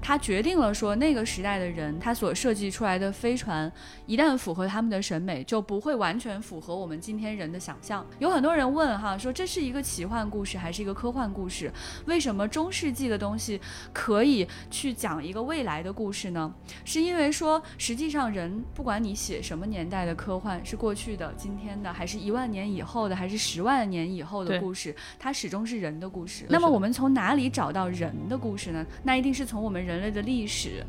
[0.00, 3.70] 它决定了说，那个时代的人，他所设计出来的飞船，
[4.06, 8.06] 一旦符合他们的审美，就不会完全符合我们今天人的想象。
[8.20, 11.72] 有很多人问哈，说这是一个奇幻故事还是一个科幻故事？
[12.04, 13.60] 为什么中世纪的东西
[13.92, 16.54] 可以去讲一个未来的故事呢？
[16.84, 26.44] 是因为说，实际上人不管你写什么年代的科幻，是过去的、今天的，还是一万年以后的，还是十万年以后的故事，它始终是人的故事。
[26.48, 28.86] 那么我们从哪里找到人的故事呢？
[29.02, 29.85] 那一定是从我们。
[29.86, 30.84] 人类的历史，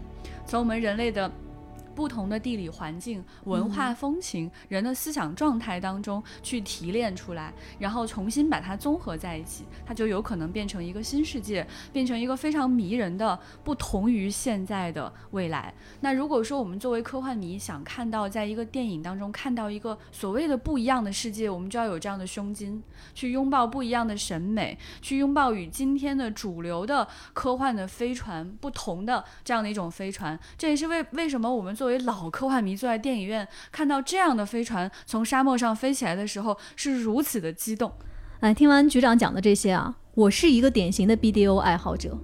[0.48, 1.32] 从我们人类的。
[1.98, 15.74] 不同的地理环境、文化风情、人的思想状态当中去提炼出来，然后重新把它综合在一起，它就有可能变成一个新世界，变成一个非常迷人的、不同于现在的未来。
[16.02, 22.80] 那如果说我们作为科幻迷想看到在一个电影当中看到一个所谓的不一样的世界，我们就要有这样的胸襟，
[23.16, 30.40] 去拥抱不一样的审美，去拥抱与今天的主流的科幻的飞船不同的这样的一种飞船。
[30.60, 31.87] 这也是为为什么我们做。
[31.88, 37.90] 作为老科幻迷，坐在电影院看到这样的飞船从沙漠上飞起来的时候，是如此的激动。
[38.42, 42.18] 哎，听完局长讲的这些啊，我是一个典型的 BDO 爱好者，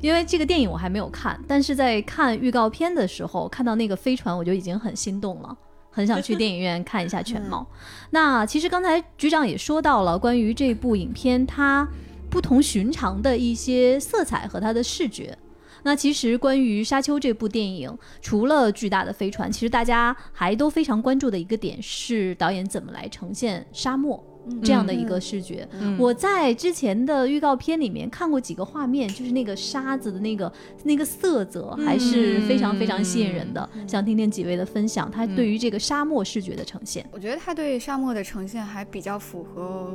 [0.00, 5.54] 因为这个电影我还没有看，但是在看预告片的时候，看到那个飞船，我就已经很心动了，
[5.90, 7.66] 很想去电影院 看一下全貌。
[8.12, 11.86] 那其实刚才局长也说到了关于这部影片它
[12.30, 15.36] 不同寻常的一些色彩和它的视觉。
[15.82, 24.22] 那其实关于《沙丘》这部电影，除了巨大的飞船，其实大家还都非常关注的一个点是导演怎么来呈现沙漠
[24.62, 25.68] 这样的一个视觉。
[25.98, 30.52] 我在之前的预告片里面看过几个画面，就是那个沙子的那个
[30.84, 33.68] 那个色泽还是非常非常吸引人的。
[33.86, 37.06] 想听听几位的分享，他对于这个沙漠视觉的呈现。
[37.12, 39.94] 我觉得他对沙漠的呈现还比较符合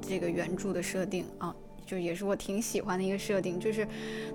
[0.00, 1.54] 这个原著的设定啊。
[1.92, 3.86] 就也是我挺喜欢的一个设定，就是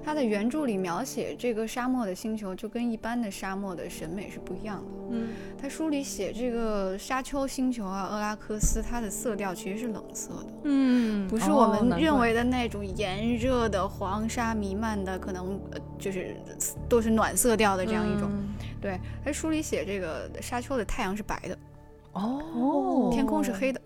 [0.05, 4.83] 它的原著里描写这个沙漠的星球就跟一般的沙漠的审美是不一样的。
[5.09, 10.47] 嗯，他书里写这个沙丘星球啊，厄拉克斯，它的色调其实是冷色的。
[10.65, 15.59] 嗯，不是我们认为的那种炎热的黄沙弥漫的，可能
[15.97, 16.35] 就是
[16.87, 18.29] 都是暖色调的这样一种。
[18.79, 21.57] 对，他书里写这个沙丘的太阳是白的，
[22.11, 23.81] 哦，天空是黑的。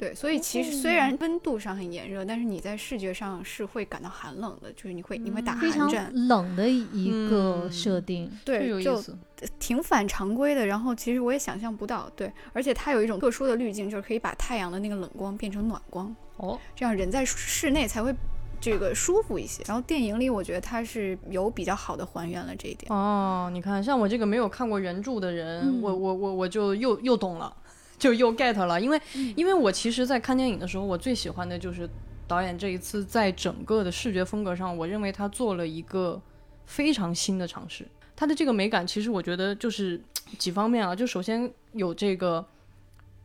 [0.00, 6.10] 对，所以其实虽然温度上很炎热，但是你在视觉上是会感到寒冷的，就是你会你会打寒战。
[6.26, 8.98] 冷的一个设定，对，就
[9.58, 10.66] 挺反常规的。
[10.66, 18.14] 然后其实我也想象不到，对，而且它有一种特殊的滤镜，就是可以把太阳的那个冷光变成暖光哦，这样人在室内才会
[18.58, 19.62] 这个舒服一些。
[19.66, 22.90] 然后电影里我觉得它是有比较好的还原了这一点。
[22.90, 27.54] 哦，你看，像我这个没有看过原著的人，我我我我就又又懂了。
[28.00, 29.00] 就又 get 了，因为
[29.36, 31.88] 因为我其实，在看电影的时候，我最喜欢的就是
[32.26, 36.20] 导演这一次在整个的视觉风格上，我认为他做了一个
[36.64, 37.86] 非常新的尝试。
[38.16, 40.02] 他的这个美感，其实我觉得就是
[40.36, 42.44] 几方面啊，就首先有这个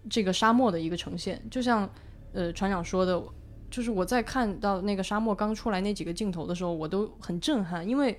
[0.10, 1.90] 这个沙漠的一个呈现，就像
[2.34, 3.20] 呃船长说的。
[3.68, 8.18] 就是我在看到那个沙漠刚出来那几个镜头的时候，我都很震撼，因为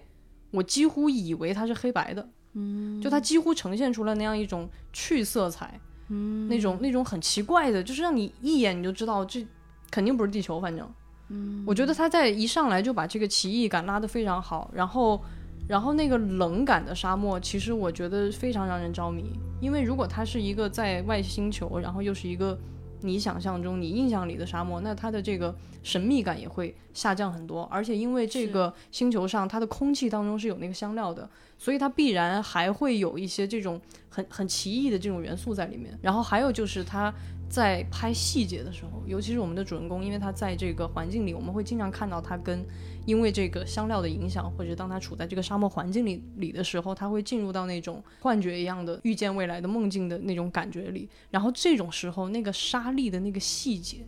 [0.50, 9.46] 我几乎以为它是黑白的，嗯，就它几乎呈现出了那样一种去色彩，嗯，那种那种很奇怪的，就是让你一眼你就知道这
[9.90, 10.88] 肯定不是地球，反正，
[11.28, 15.20] 嗯，我觉得他在一上来就把这个奇异感拉得非常好，然后。
[15.68, 22.56] 然后那个冷感的沙漠，其实我觉得非常让人着迷，因为如果它是一个在外星球，然后又是一个
[23.00, 25.52] 你想象中、你印象里的沙漠，那它的这个
[25.86, 27.62] 神秘感也会下降很多。
[27.70, 35.96] 而且因为这个星球上它的空气当中是有那个香料的，所以它必然还会有一些这种很很奇异的这种元素在里面。
[36.02, 37.14] 然后还有就是它。
[37.48, 42.60] 在拍细节的时候，尤其是我们的主人公，因为他在这个环境里，我们会经常看到他跟
[43.04, 51.08] 因为这个香料的影响，或者当他处在这个沙漠环境里里的时候，他会进入到那种幻觉一样的预见未来的梦境的那种感觉里。
[51.30, 53.98] 然后这种时候，那个沙粒的那个细节，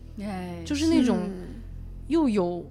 [0.64, 1.16] 就是那种
[2.08, 2.64] 又有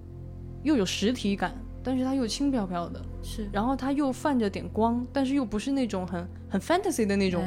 [0.62, 7.44] 又有实体感，但是它又轻飘飘的，是，然后它又泛着点光，但是又不是那种很很 fantasy 的那种。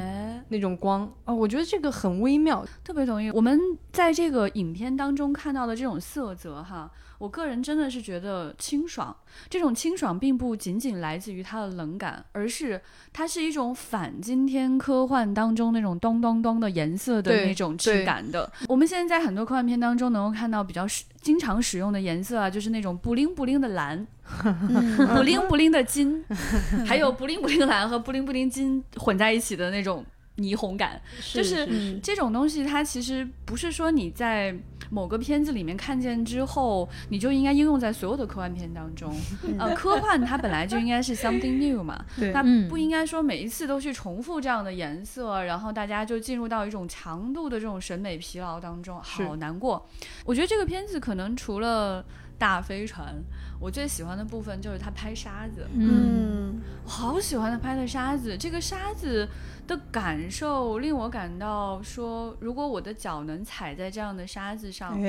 [0.50, 3.32] 那种光啊，我觉得这个很微妙，特别同意。
[3.32, 3.58] 我们
[3.94, 9.16] 在这个影片当中看到的这种色泽，哈，我个人真的是觉得清爽。
[9.50, 12.82] 这种清爽并不仅仅来自于它的冷感，而是
[13.14, 18.52] 它是一种反今天科幻当中那种咚咚咚的颜色的那种质感的。
[18.68, 24.06] 我们现在在很多科幻片当中能够看到比较使经常使用的颜色啊，就是那种布灵布灵的蓝，
[25.16, 26.24] 布灵布灵的金，
[26.86, 30.06] 还有布灵布灵蓝和布灵布灵金混在一起的那种。
[30.38, 31.00] 霓虹感，
[31.34, 34.56] 就是这种东西，它其实不是说你在
[34.90, 39.14] 某个片子里面看见之后，你就应该应用在所有的科幻片当中。
[39.60, 42.04] 呃，科幻它本来就应该是 something new 嘛，
[42.34, 49.88] 它不应该说每一次都去重复这样的颜色，然后大家就进入到一种强度的这种审美疲劳当中，好难过。
[50.26, 52.04] 我觉得这个片子可能除了。
[52.42, 53.14] 大飞船，
[53.60, 58.36] 我最喜欢的部分就是他拍沙子，嗯，我好喜欢他拍的沙子。
[58.36, 59.30] 这个沙子
[59.68, 65.00] 的感受令我感到说，如果我的脚能踩在这样的沙子上，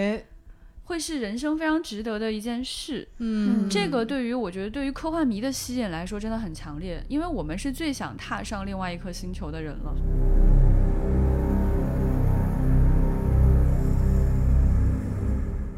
[0.85, 3.09] 会是人生非常值得的一件事。
[3.16, 10.41] 嗯，这个对于我觉得对于科幻迷的吸引来说真的很强烈，因为我们是最想踏上另外一颗星球的人了。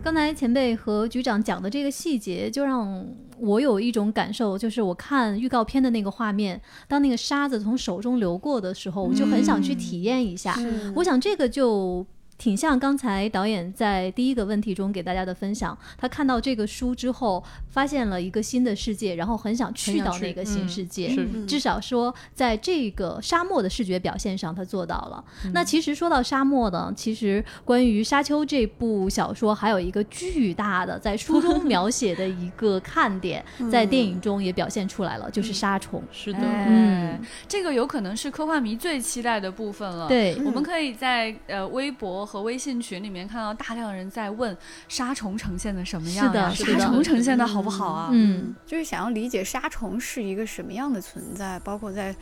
[0.05, 3.07] 刚才前辈和局长讲的这个细节，就让
[3.39, 10.55] 我有一种感受，就是我看预告片的那个画面，当那个沙子从手中流过的时候，我就很想去体验一下。
[10.97, 12.07] 我想这个就。
[12.45, 21.17] 挺像刚才导演在第一个问题中给大家的分享，他看到这个书之后，发现了一个新的世界，然后很想去到那个新世界。
[21.49, 25.25] 至少说，在这个沙漠的视觉表现上，他做到了。
[25.55, 36.03] 那其实说到沙漠呢，其实关于《沙丘》这部小说，还有一个巨大的在书中 描写的一个看点， 在电影中也表现出来了，就是沙虫。
[36.13, 40.07] 是的，嗯，这个有可能是科幻迷最期待的部分了。
[40.09, 42.34] 对，我们可以在呃微博。
[42.35, 44.57] 和微信群里面看到大量人在问
[44.89, 46.77] 沙虫呈现的什么样是的？
[46.81, 48.11] 沙虫呈现的好不好啊？
[48.13, 52.13] 嗯，就是想要理解沙虫是一个什么样的存在，包括在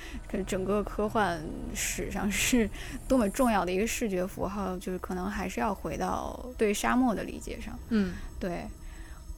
[0.47, 1.43] 整个科幻
[1.75, 2.69] 史上是
[3.09, 7.79] 多么重要的一个视觉符号，就是可能还是要回到对沙漠的理解上。
[7.89, 8.69] 嗯，对，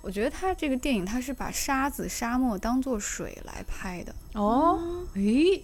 [0.03, 4.13] 我觉得他这个电影他是把沙子、沙漠当做水来拍的。
[4.33, 5.63] 哦，诶。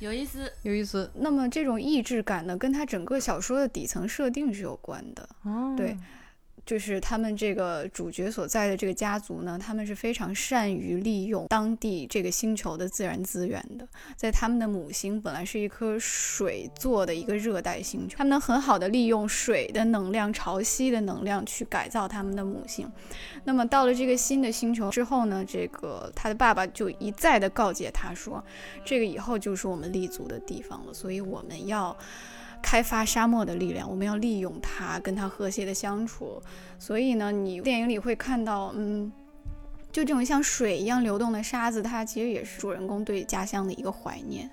[0.00, 1.10] 有意思，有意思。
[1.14, 5.28] 那么这种意志感呢，跟他整个小说的底层设定是有关的。
[5.42, 5.96] 哦，对。
[6.68, 13.88] 就是他们这个主角所在的这个家族呢，他们是非常善于利用当地这个星球的自然资源的。
[14.16, 22.86] 在他们的母星本来是一颗水做的一个热带星球，他们能很好的利用水的能量、潮汐的能量去改造他们的母星。
[23.44, 28.44] 那么到了这个新的星球之后呢，这个他的爸爸就一再的告诫他说，
[28.84, 31.96] 这个以后就是我们立足的地方了，所以我们要。
[32.62, 36.42] 开发沙漠的力量，我们要利用它，跟它和谐的相处。
[36.78, 39.10] 所以呢，你电影里会看到，嗯，
[39.90, 44.50] 就这种像水一样流动的沙子，它其实也是主人公对家乡的一个怀念，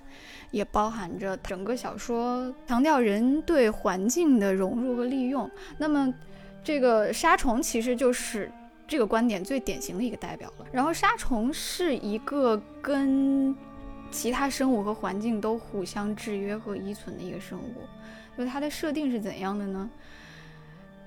[0.50, 5.50] 也包含着整个小说强调人对环境的融入和利用。
[5.76, 6.12] 那么，
[6.64, 8.50] 这个沙虫其实就是
[8.88, 10.66] 这个观点最典型的一个代表了。
[10.72, 13.54] 然后，沙虫是一个跟
[14.10, 17.82] 其他生物和环境都互相制约和依存的一个生物。
[18.36, 19.88] 就它的设定是怎样的呢？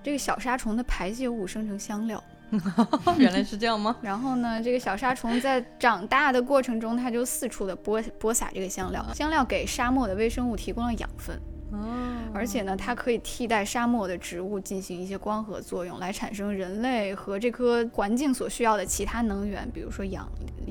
[0.01, 2.23] 这个小沙虫的排泄物生成香料，
[3.19, 3.93] 原来是这样吗？
[4.01, 11.37] 然后呢，这个小沙虫在长大的过程中，它就四处的播播撒这个香料，香料给沙漠的微生物提供了养分。
[11.73, 20.25] 哦，而且呢，它可以替代沙漠的植物进行一些光合作用，来产生人类和这颗环境所需要的其他能源，比如说氧、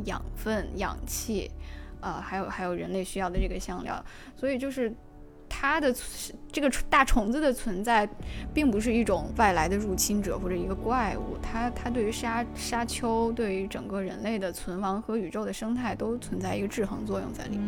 [0.06, 1.50] 养分、氧气，
[2.00, 4.02] 呃，还有还有人类需要的这个香料。
[4.34, 4.90] 所以就是。
[5.48, 5.94] 它的
[6.52, 8.08] 这个大虫子的存在，
[8.52, 17.66] 并不是一种外来的入侵者或者一个怪物，它它对于沙沙丘，对于整个人类的存亡和宇宙的生态都存在一个制衡作用在里面。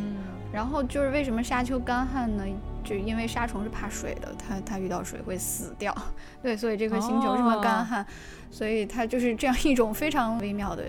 [0.52, 2.44] 然后就是为什么沙丘干旱呢？
[2.82, 5.94] 就因为沙虫是怕水的，它它遇到水会死掉。
[6.42, 8.04] 对，所以这颗星球这么干旱，
[8.50, 10.84] 所以它就是这样一种非常微妙的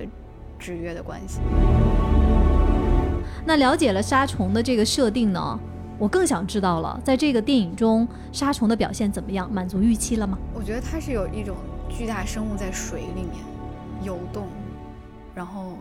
[0.58, 1.40] 制约的关系。
[3.46, 5.60] 那了解了沙虫的这个设定呢？
[6.02, 9.48] 我更想知道了，在这个电影中，沙虫的表现怎么样？
[9.54, 10.36] 满足预期了吗？
[10.52, 11.56] 我觉得它是有一种
[11.88, 13.36] 巨大生物在水里面
[14.02, 14.48] 游动，
[15.36, 15.78] 然后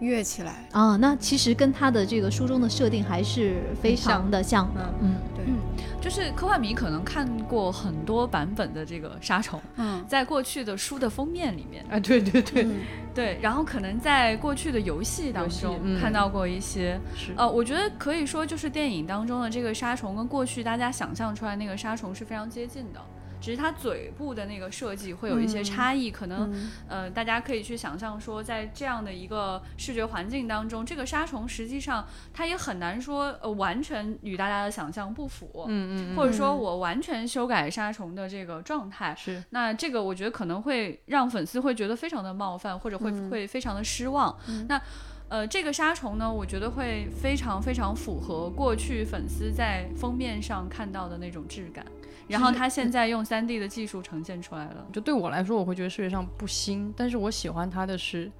[0.00, 0.96] 跃起来啊。
[0.96, 4.68] 那其实跟他的这个书中的设定还是非常的像。
[4.76, 5.54] 嗯嗯，对，嗯，
[6.00, 9.60] 就是科幻迷可能看过很多版本的这个杀虫。
[9.76, 12.66] 嗯，在过去的书的封面里面，啊，对对对。
[13.14, 17.00] 对，然后可能在过去的游戏当中看到过一些，
[17.34, 23.00] 呃，我觉得可以说就是电影当中的这个杀虫跟过去大家想象出来那个杀虫是非常接近的。
[23.40, 26.52] 只是它嘴部的那个设计会有一些差异，可能
[26.88, 39.42] 呃，大家可以去想象说，在这样的一个视觉环境当中，这个沙虫实际上它也很难说呃完全与大家的想象不符，嗯嗯，或者说我完全修改沙虫的这个状态，是。
[39.50, 44.36] 那这个我觉得可能会让粉丝会觉得非常的冒犯，或者会会非常的失望。
[44.68, 44.80] 那
[45.28, 51.84] 呃，这个沙虫呢，我觉得会非常非常符合过去粉丝在封面上看到的那种质感。
[52.28, 54.86] 然后他现在用三 D 的技术呈现出来了。
[54.92, 58.30] 就对我来说，我会觉得视觉上不新，但是我喜欢它的是，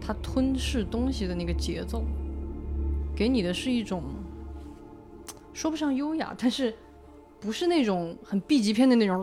[0.00, 2.04] 它吞噬东西的那个节奏，
[3.16, 4.02] 给你的是一种
[5.54, 6.74] 说不上优雅，但是
[7.40, 9.22] 不是那种很 B 级片的那种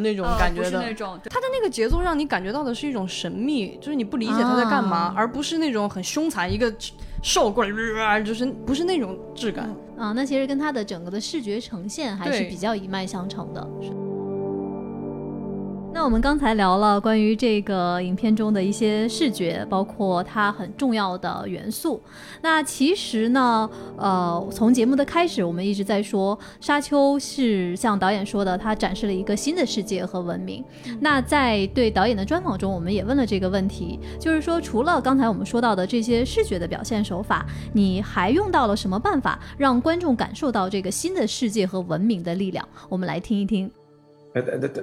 [0.00, 0.80] 那种感觉的。
[0.80, 6.74] 那种，它的那个节奏让你感觉到的是一种神秘，就是你不理解他在干嘛，而不是那种很凶残一个。
[7.22, 10.12] 瘦过来，就是不是那种质感啊？
[10.12, 13.68] 那其实跟它的整个的视觉呈现还是比较一脉相承的。
[15.90, 22.00] 那我们刚才聊了关于这个影片中的一些视觉，包括它很重要的元素。
[22.40, 30.64] 那其实呢，呃，从节目的开始，我们一直在说《沙丘》是像导演说的，它展示了一个新的世界和文明。
[31.00, 42.66] 那在对导演的专访中，我们也问了这个问题，就是说，除了刚才我们说到的这些视觉的表现手法，你还用到了什么办法让观众感受到这个新的世界和文明的力量？
[42.88, 43.68] 我们来听一听。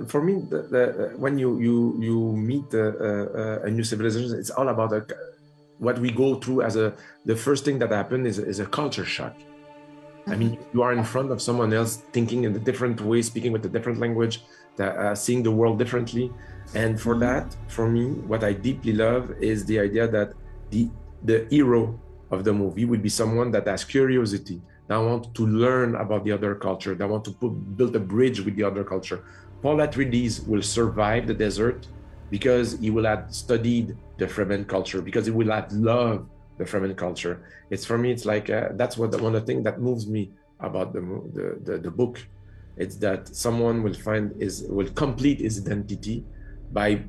[0.07, 4.37] For me, the, the, when you you you meet a, uh, uh, a, new civilization,
[4.37, 5.05] it's all about a,
[5.79, 6.93] what we go through as a.
[7.25, 9.35] The first thing that happens is, is a culture shock.
[10.27, 10.77] I mean, mm-hmm.
[10.77, 13.69] you are in front of someone else thinking in a different way, speaking with a
[13.69, 14.43] different language,
[14.79, 16.31] uh, seeing the world differently.
[16.73, 17.49] And for mm-hmm.
[17.49, 20.33] that, for me, what I deeply love is the idea that
[20.71, 20.89] the
[21.23, 21.99] the hero
[22.31, 26.31] of the movie would be someone that has curiosity, that want to learn about the
[26.31, 29.23] other culture, that want to put, build a bridge with the other culture.
[29.65, 31.87] Paul Atreides will survive the desert
[32.29, 36.95] because he will have studied the Fremen culture, because he will have loved the Fremen
[36.95, 37.41] culture.
[37.71, 40.05] It's for me, it's like uh, that's what the, one of the things that moves
[40.05, 41.01] me about the,
[41.33, 42.23] the, the, the book.
[42.77, 46.23] It's that someone will find is will complete his identity
[46.71, 47.01] by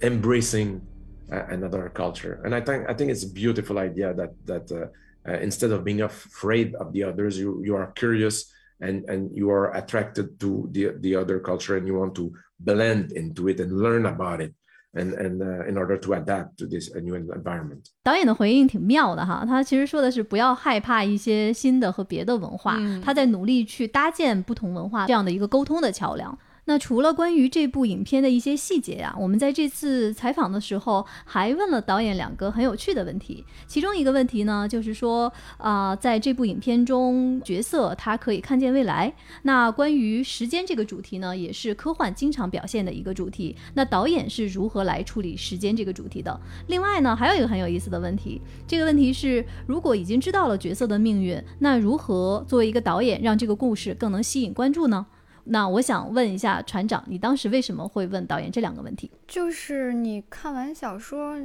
[0.00, 0.86] embracing
[1.32, 4.86] uh, another culture, and I think I think it's a beautiful idea that that uh,
[5.28, 8.54] uh, instead of being afraid of the others, you you are curious
[8.84, 13.12] and and you are attracted to the the other culture and you want to blend
[13.12, 14.52] into it and learn about it
[14.94, 26.36] and and uh, in order to adapt to this new environment 导演的回应挺妙的哈他其实说的是不要害怕一些新的和别的文化他在努力去搭建不同文化这样的一个沟通的桥梁
[26.66, 33.44] 那除了关于这部影片的一些细节啊，我们在这次采访的时候还问了导演两个很有趣的问题。
[33.66, 39.12] 其中一个问题呢，就是说啊，在这部影片中，角色他可以看见未来。
[39.42, 43.54] 那关于时间这个主题呢，也是科幻经常表现的一个主题。
[43.74, 46.40] 那导演是如何来处理时间这个主题的？
[46.68, 55.06] 另外呢，还有一个很有意思的问题，这个问题是：如果已经知道了角色的命运，那如何作为一个导演让这个故事更能吸引关注呢？
[55.46, 59.10] 那我想问一下船长，你当时为什么会问导演这两个问题？
[59.28, 61.36] 就是你看完小说，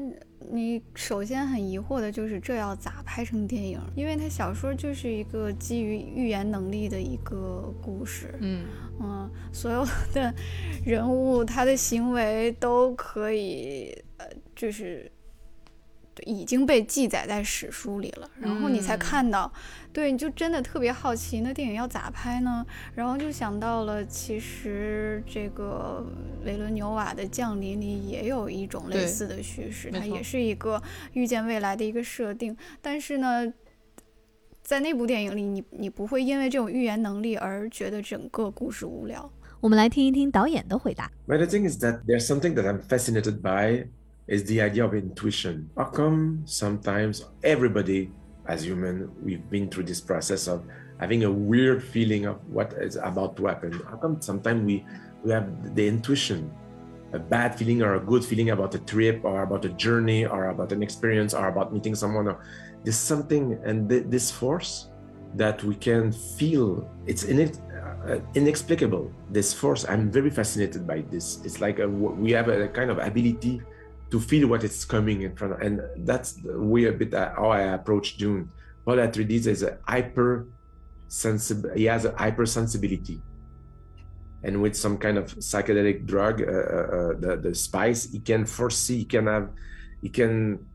[0.52, 3.80] 你首先很疑惑的就是这要咋拍成电影？
[3.96, 8.66] 因为它小说就是一个基于预言能力的一个故事，嗯
[9.02, 10.34] 嗯，所有的
[10.86, 14.26] 人物他的行为都可以，呃，
[14.56, 15.12] 就是。
[16.26, 19.52] 已经被记载在史书里了，然后你才看到，
[19.92, 22.66] 对，你就真的特别好奇，那电影要咋拍呢？
[22.96, 26.06] 然后就想到了，其实这个
[26.46, 30.82] 维伦纽瓦的《降临》里也有一种类似的叙事，它也是一个
[31.14, 33.52] 预见未来的一个设定，但是呢，
[34.62, 39.32] 在那部电影里，你你不会因为这种预言能力而觉得整个故事无聊。
[39.62, 41.12] 我们来听一听导演的回答。
[41.26, 43.88] The thing is that there's something that I'm fascinated by
[44.30, 45.70] is the idea of intuition.
[45.76, 48.12] How come sometimes everybody,
[48.48, 50.64] as human, we've been through this process of
[51.00, 53.74] having a weird feeling of what is about to happen?
[53.90, 54.86] How come sometimes we,
[55.24, 56.52] we have the intuition,
[57.12, 60.50] a bad feeling or a good feeling about a trip or about a journey or
[60.50, 62.28] about an experience or about meeting someone?
[62.28, 62.46] Or
[62.84, 64.90] there's something and th- this force
[65.34, 66.88] that we can feel.
[67.08, 67.60] It's in it
[68.08, 69.12] uh, inexplicable.
[69.32, 71.40] This force, I'm very fascinated by this.
[71.44, 73.62] It's like a, we have a kind of ability
[74.12, 77.50] to feel what is coming in front, of, and that's the way a bit how
[77.50, 78.50] I approach Dune.
[78.86, 80.48] Paul Atreides is a hyper
[81.08, 81.70] sensible.
[81.76, 83.22] He has a hypersensibility,
[84.44, 88.46] and with some kind of psychedelic drug, uh, uh, uh, the the spice, he can
[88.46, 89.00] foresee.
[89.00, 89.50] He can have.
[90.02, 90.66] He can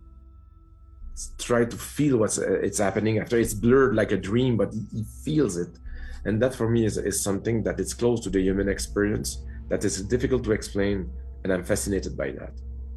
[1.39, 4.85] try to feel what's uh, it's happening after it's blurred like a dream, but he,
[4.93, 5.79] he feels it
[6.25, 9.85] and that for me is, is something that is close to the human experience that
[9.85, 11.11] is difficult to explain
[11.43, 12.53] and i'm fascinated by that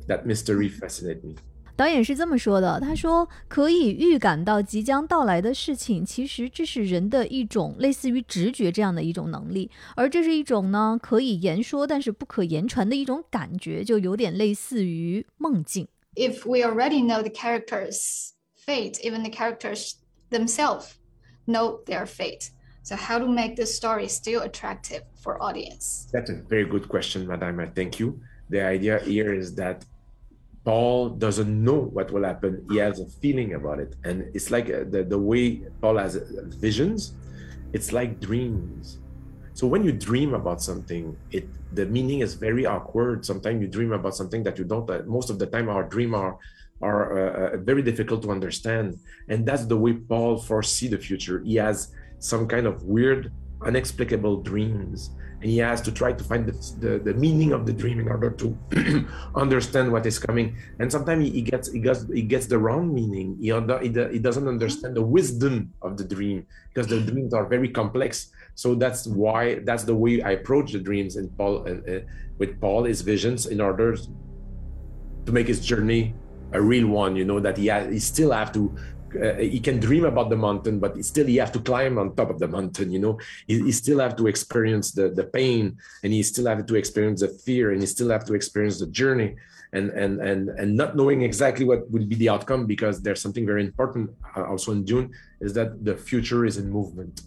[0.08, 1.34] that mystery fascinates me
[1.74, 15.88] 导演是这么说的，他说可以预感到即将到来的事情，其实这是人的一种类似于直觉这样的一种能力，而这是一种呢可以言说但是不可言传的一种感觉，就有点类似于梦境。
[16.14, 18.32] If we already know the characters'
[18.66, 19.94] fate, even the characters
[20.30, 20.90] themselves
[21.46, 22.50] know their fate.
[22.84, 26.06] So how to make this story still attractive for audience?
[26.12, 27.66] That's a very good question, Madame.
[27.74, 28.20] Thank you.
[28.50, 29.86] The idea here is that
[30.67, 32.67] Paul doesn't know what will happen.
[32.69, 33.95] He has a feeling about it.
[34.03, 36.15] And it's like uh, the, the way Paul has
[36.59, 37.13] visions,
[37.71, 38.99] it's like dreams.
[39.53, 43.25] So when you dream about something, it the meaning is very awkward.
[43.25, 44.89] Sometimes you dream about something that you don't.
[44.89, 46.37] Uh, most of the time, our dream are
[46.81, 48.99] are uh, uh very difficult to understand,
[49.29, 51.41] and that's the way Paul foresee the future.
[51.45, 53.31] He has some kind of weird,
[53.65, 55.11] inexplicable dreams.
[55.41, 58.07] And he has to try to find the, the, the meaning of the dream in
[58.07, 58.57] order to
[59.35, 60.57] understand what is coming.
[60.79, 63.37] And sometimes he, he, gets he gets he gets the wrong meaning.
[63.39, 67.69] He, he, he doesn't understand the wisdom of the dream because the dreams are very
[67.69, 68.31] complex.
[68.55, 71.99] So that's why that's the way I approach the dreams in Paul uh, uh,
[72.39, 76.15] with Paul his visions in order to make his journey
[76.53, 77.15] a real one.
[77.15, 78.75] You know that he has, he still have to
[79.15, 82.29] uh, he can dream about the mountain, but still he have to climb on top
[82.29, 82.91] of the mountain.
[82.91, 86.65] You know, he, he, still have to experience the the pain, and he still have
[86.65, 89.35] to experience the fear, and he still have to experience the journey,
[89.73, 93.45] and and and and not knowing exactly what will be the outcome because there's something
[93.45, 97.21] very important uh, also in Dune is that the future is in movement.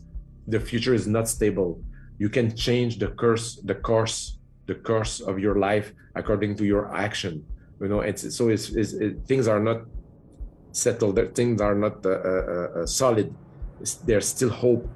[0.47, 1.83] The future is not stable.
[2.19, 6.95] You can change the course, the course, the course of your life according to your
[6.95, 7.45] action.
[7.81, 9.83] You know, it's so it's, it's it, things are not
[10.73, 13.35] settled, that things are not uh, uh, uh, solid,
[14.05, 14.89] there's still hope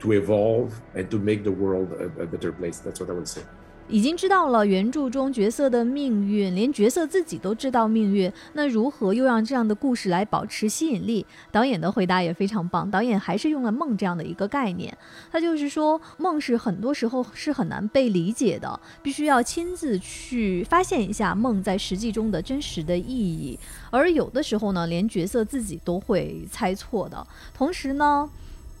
[0.00, 2.78] to evolve and to make the world a, a better place.
[2.78, 3.42] That's what I would say.
[3.88, 11.24] 已经知道了原著中角色的命运，连角色自己都知道命运，那如何又让这样的故事来保持吸引力？
[11.50, 14.96] 导演的回答也非常棒，导演还是用了梦这样的一个概念，
[15.32, 23.58] 他就是说梦是很多时候是很难被理解的，必须要亲自去发现一下梦在实际中的真实的意义，
[23.90, 27.26] 而有的时候呢，连角色自己都会猜错的。
[27.54, 28.28] 同时呢，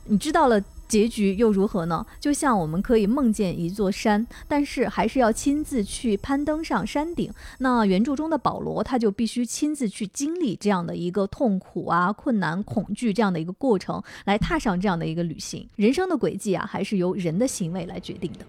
[0.04, 0.62] 你知道了。
[0.88, 2.04] 结局又如何呢？
[2.18, 7.30] 就像我们可以梦见一座山，但是还是要亲自去攀登上山顶。
[7.58, 15.68] 那原著中的保罗，他就必须亲自去经历这样的一个痛苦啊、困难、恐惧这样的一个过程，来踏上这样的一个旅行。
[15.76, 18.40] 人生的轨迹啊，还是由人的行为来决定的。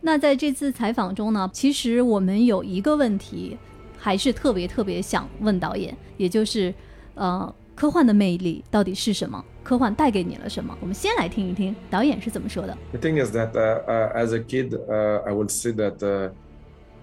[0.00, 3.56] 那在这次采访中呢，其实我们有一个问题，
[3.96, 6.74] 还是特别特别想问导演，也就是，
[7.14, 7.54] 呃。
[7.78, 9.44] 科幻的魅力到底是什么？
[9.67, 10.77] 科幻带给你了什么？
[10.81, 12.77] 我们先来听一听导演是怎么说的。
[12.91, 16.31] The thing is that uh, uh, as a kid, uh, I would say that uh,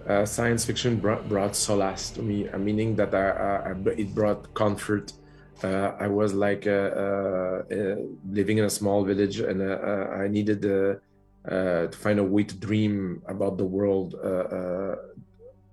[0.06, 5.12] uh, science fiction brought, brought solace to me, uh, meaning that I, it brought comfort.
[5.62, 11.00] I was like living in a small village, and I needed to
[11.92, 14.14] find a way to dream about the world.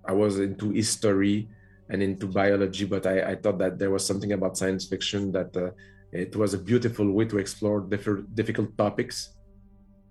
[0.05, 1.47] I was into history
[1.89, 5.55] and into biology, but I, I, thought that there was something about science fiction that
[5.55, 5.71] uh,
[6.11, 9.29] it was a beautiful way to explore different difficult topics.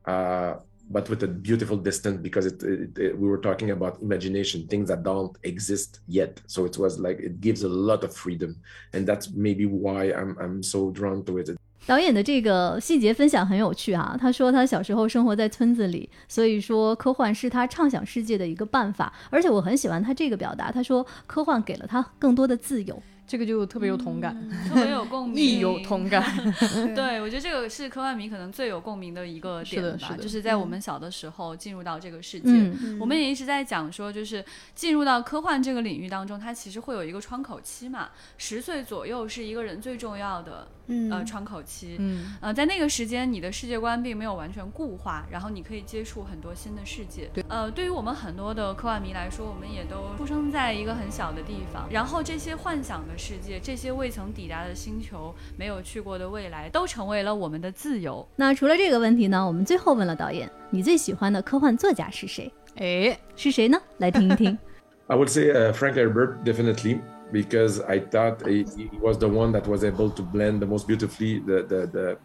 [0.04, 0.54] Uh,
[0.88, 4.86] but with a beautiful distance because it, it, it, we were talking about imagination things
[4.86, 8.54] that don't exist yet so it was like it gives a lot of freedom
[8.92, 23.00] and that's maybe why i'm, I'm so drawn to it 导演的这个细节分享很有趣哈、啊，他说他小时候生活在村子里，所以说科幻是他畅想世界的一个办法，而且我很喜欢他这个表达，他说科幻给了他更多的自由。
[23.31, 26.21] 这个就特别有同感，嗯、 特别有共鸣，亦有同感。
[26.93, 34.43] 对，我觉得这个是科幻迷可能最有共鸣的一个点吧，就是在我们小的时候进入到这个世界，嗯、我们也一直在讲说，就是
[34.75, 40.67] 进入到科幻这个领域当中，它其实会有一个窗口期嘛，十岁左右是一个人最重要的。
[41.11, 47.29] 呃，窗口期，嗯，呃，在那个时间，你的世界观并没有完全固化，然后你可以接触很多新的世界。
[47.33, 58.27] 对，呃，对于我们很多的科幻迷来说，我们也都出生在一个很小的地方，然后这些幻想的世界，这些未曾抵达的星球，没有去过的未来，都成为了我们的自由。
[58.35, 62.51] 那除了这个问题呢，我们最后问了导演，你最喜欢的科幻作家是谁？
[62.75, 63.77] 哎，是谁呢？
[63.97, 64.57] 来听一听。
[65.07, 66.99] I would say uh, Frank Herbert definitely.
[67.31, 68.65] Because I thought he,
[68.99, 72.17] was the one that was able to blend the most beautifully the the,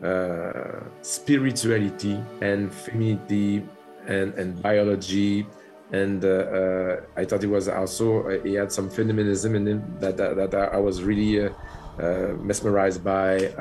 [0.00, 3.62] the uh, spirituality and femininity
[4.06, 5.46] and and biology.
[5.92, 9.96] And uh, uh, I thought he was also uh, he had some feminism in him
[10.00, 11.50] that that, that I was really uh,
[11.98, 13.52] uh, mesmerized by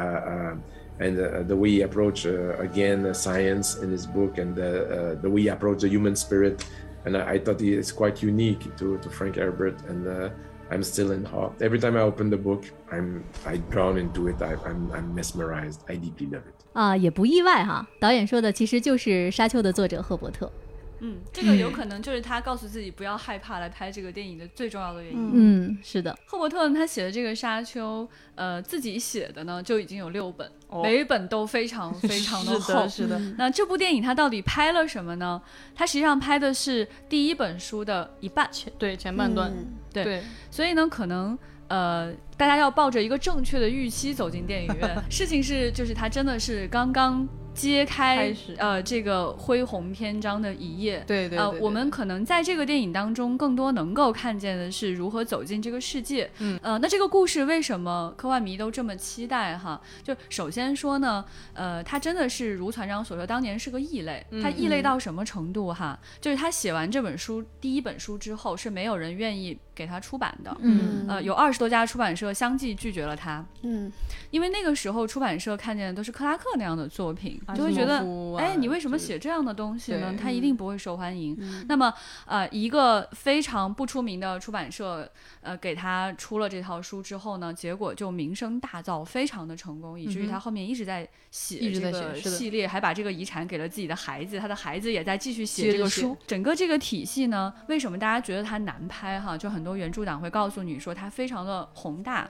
[1.01, 5.81] and the way he approached again science in his book and the way he approached
[5.81, 6.65] the human spirit.
[7.05, 9.81] And I, I, thought he is quite unique to, to Frank Herbert.
[9.87, 10.29] And
[10.70, 11.50] I'm still in awe.
[11.60, 14.40] Every time I open the book, I'm I drawn into it.
[14.40, 15.80] I, I'm I'm mesmerized.
[15.88, 16.54] I deeply love it.
[16.72, 17.86] 啊，也不意外哈。
[18.00, 20.50] 导演说的其实就是《沙丘》的作者赫伯特。
[20.99, 25.31] 嗯，这个有可能就是他告诉自己不要害怕来拍这个电影的最重要的原因。
[25.33, 26.17] 嗯，是的。
[26.25, 28.03] 赫伯特他写的这个《沙丘》，
[28.35, 32.87] 呃，自己写的呢就已经有六本，哦、每一本都非常非常 的厚。
[32.87, 33.17] 是的。
[33.17, 35.41] 嗯那这部电影它到底拍了什么呢？
[35.73, 40.23] 它实际上拍的是第一本书的一半，前对前半段，嗯、对对。
[40.51, 41.37] 所以呢，可能。
[41.69, 44.97] 呃，大家要抱着一个正确的预期走进电影院。
[45.07, 47.29] 事情是，就是他真的是刚刚
[47.59, 51.03] 揭开呃这个恢宏篇章的一页。
[51.05, 56.29] 对对呃，我们可能在这个电影当中更多能够看见的是如何走进这个世界。
[56.39, 59.81] 嗯，呃，那这个故事为什么科幻迷都这么期待哈？
[60.01, 64.25] 就首先说呢，呃，他真的是如船长所说，当年是个异类。
[64.41, 65.99] 他异类到什么程度哈？
[66.21, 70.55] 就是他写完这本书第一本书之后，是没有人愿意给他出版的。
[70.59, 73.45] 嗯，呃，有二十多家出版社相继拒绝了他。
[73.61, 73.89] 嗯，
[74.29, 77.99] 因为那个时候出版社看见的都是克拉克那样的作品，啊就会觉得，
[78.35, 80.13] 啊、哎，你为什么写这样的东西呢？
[80.21, 81.33] 他一定不会受欢迎。
[81.39, 81.93] 嗯、那么，
[82.25, 85.09] 呃，一个非常不出名的出版社，
[85.39, 96.17] 呃，给他出了这套书之后呢，结果就名声大噪，非常的成功，以至于他后面一直在写这个系列，还把这个遗产给了自己的孩子，他的孩子也在继续写这个书。
[96.27, 99.37] 整个这个体系呢，为什么大家觉得它难拍哈？
[99.37, 102.29] 就很多原著党会告诉你说，它非常的宏大。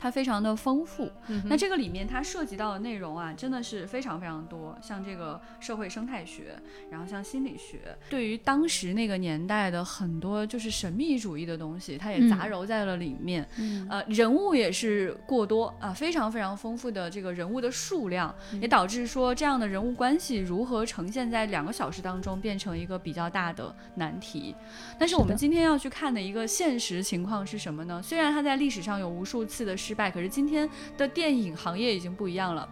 [0.00, 6.58] 它非常的丰富，嗯、那这个里面它涉及到的内容啊，真的是非常非常多，像这个社会生态学，
[6.90, 13.46] 然后像心理学，对于当时那个年代的很多就是神秘主义的东西，它也杂糅在了里面。
[13.58, 24.54] 嗯、呃，人物也是过多啊，非常非常丰富的这个人物的数量，嗯、也导致说这样的人物关系如何呈现在两个小时当中，变成一个比较大的难题。
[24.98, 28.00] 但是我们今天要去看的一个现实情况是什么呢？
[28.02, 32.68] 虽然它在历史上有无数次的失败，可是今天的电影行业已经不一样了。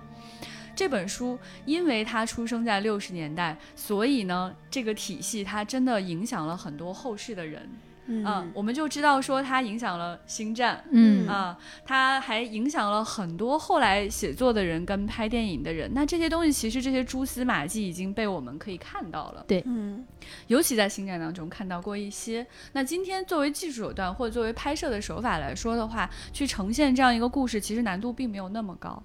[0.76, 7.68] 这本书因为它出生在六十年代，所以呢，这个体系它真的影响了很多后世的人。
[8.08, 15.90] 嗯、啊，我们就知道说它影响了《星战》，嗯啊，它还影响了很多后来写作的人跟拍电影的人。
[15.94, 19.44] 那这些东西其实这些蛛丝马迹已经被我们可以看到了。
[19.46, 20.04] 对，嗯，
[20.46, 22.46] 尤其在《星战》当中看到过一些。
[22.72, 29.02] 那今天作为技术手段或者作为拍摄的手法来说的话，去呈现这样一个故事，其实难度并没有那么高。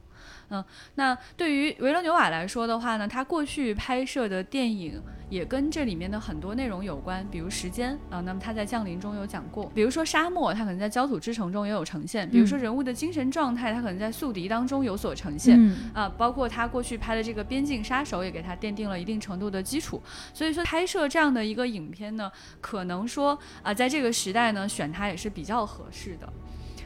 [0.54, 0.64] 嗯，
[0.96, 5.02] 那对于维罗纽瓦来说的话呢，他过去拍摄的电影
[5.32, 7.94] 也跟这里面的很多内容有关，比如时间。
[8.12, 15.72] 啊、呃，那么他在《降临》中有讲过，比如说沙漠，他可能在《焦土之城》中也有呈现，比如说人物的精神状态，他可能在《宿敌》当中有所呈现嗯。
[15.92, 20.00] 啊、呃，包括他过去拍的这个《边境杀手》也给他奠定了一定程度的基础，
[20.36, 22.32] 所以说拍摄这样的一个影片呢，
[22.62, 23.34] 可能说
[23.64, 26.32] 啊、呃，在这个时代呢，选他也是比较合适的。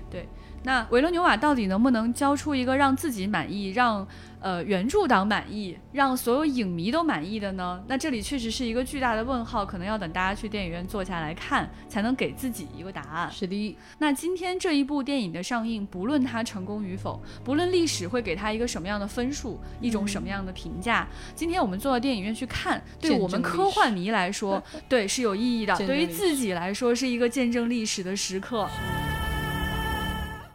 [0.09, 0.25] 对，
[0.63, 4.05] 那维罗纽瓦到底能不能交出一个让自己满意、让
[4.41, 7.81] 呃原著党满意、让所有影迷都满意的呢？
[7.87, 13.31] 那这里确实是一个巨大的问号，可能要等大家去电影院坐下来看，才能给自己一个答案。
[13.31, 13.77] 是的。
[13.99, 28.67] 那今天这一部电影的上映，不论它成功与否，不论历史会给它一个什么样的分数，一种什么样的评价，今天我们坐到电影院去看，对我们科幻迷来说， 对是有意义的；对于自己来说，是一个见证历史的时刻。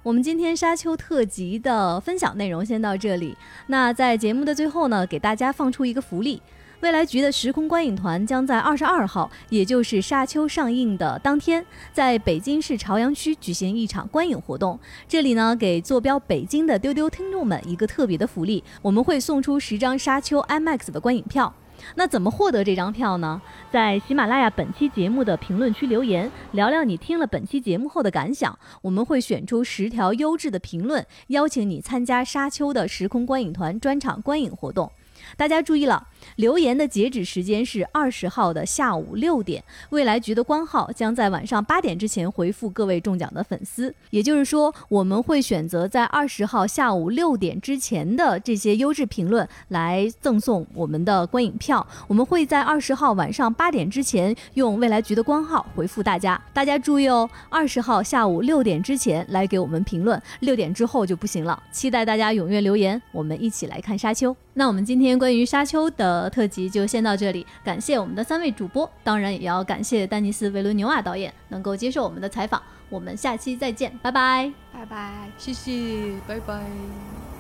[0.05, 3.37] 我们今天沙丘特辑的分享内容先到这里。
[3.69, 6.43] 那在节目的最后呢，给大家放出一个福利：
[6.81, 14.77] 未来局的时空观影团将在二十二号，也就是沙丘上映的当天，在北京市朝阳区举行一场观影活动。
[15.07, 21.55] 这里呢，给坐标北京的丢丢听众们一个特别的福利，我们会送出十张沙丘 IMAX 的观影票。
[21.95, 23.41] 那怎么获得这张票呢？
[23.71, 28.59] 在喜马拉雅本期节目的评论区留言，聊聊你听了本期节目后的感想。
[28.83, 34.91] 我们会选出十条优质的评论，邀请你参加沙丘的时空观影团专场观影活动。
[35.37, 39.63] 大家注意了，留言的截止时间是二十号的下午六点。
[39.91, 43.95] 未来局的官号将在晚上八点之前回复各位中奖的粉丝。
[44.11, 51.87] 也就是说，我们会选择在二十号下午六点之前的这些优质评论来赠送我们的观影票。
[52.07, 56.41] 我们会在二十号晚上八点之前用未来局的官号回复大家。
[56.53, 61.61] 大家注意哦，二十号下午六点之前来给我们评论，六点之后就不行了。
[61.71, 64.35] 期待大家踊跃留言，我们一起来看沙丘。
[64.55, 72.61] 那我们今天关于沙丘的呃特辑就先到这里，感谢我们的三位主播，当然也要感谢丹尼斯·维伦纽瓦导演能够接受我们的采访。
[72.89, 75.73] 我们下期再见，拜拜，拜拜，谢谢，
[76.29, 77.32] 拜拜。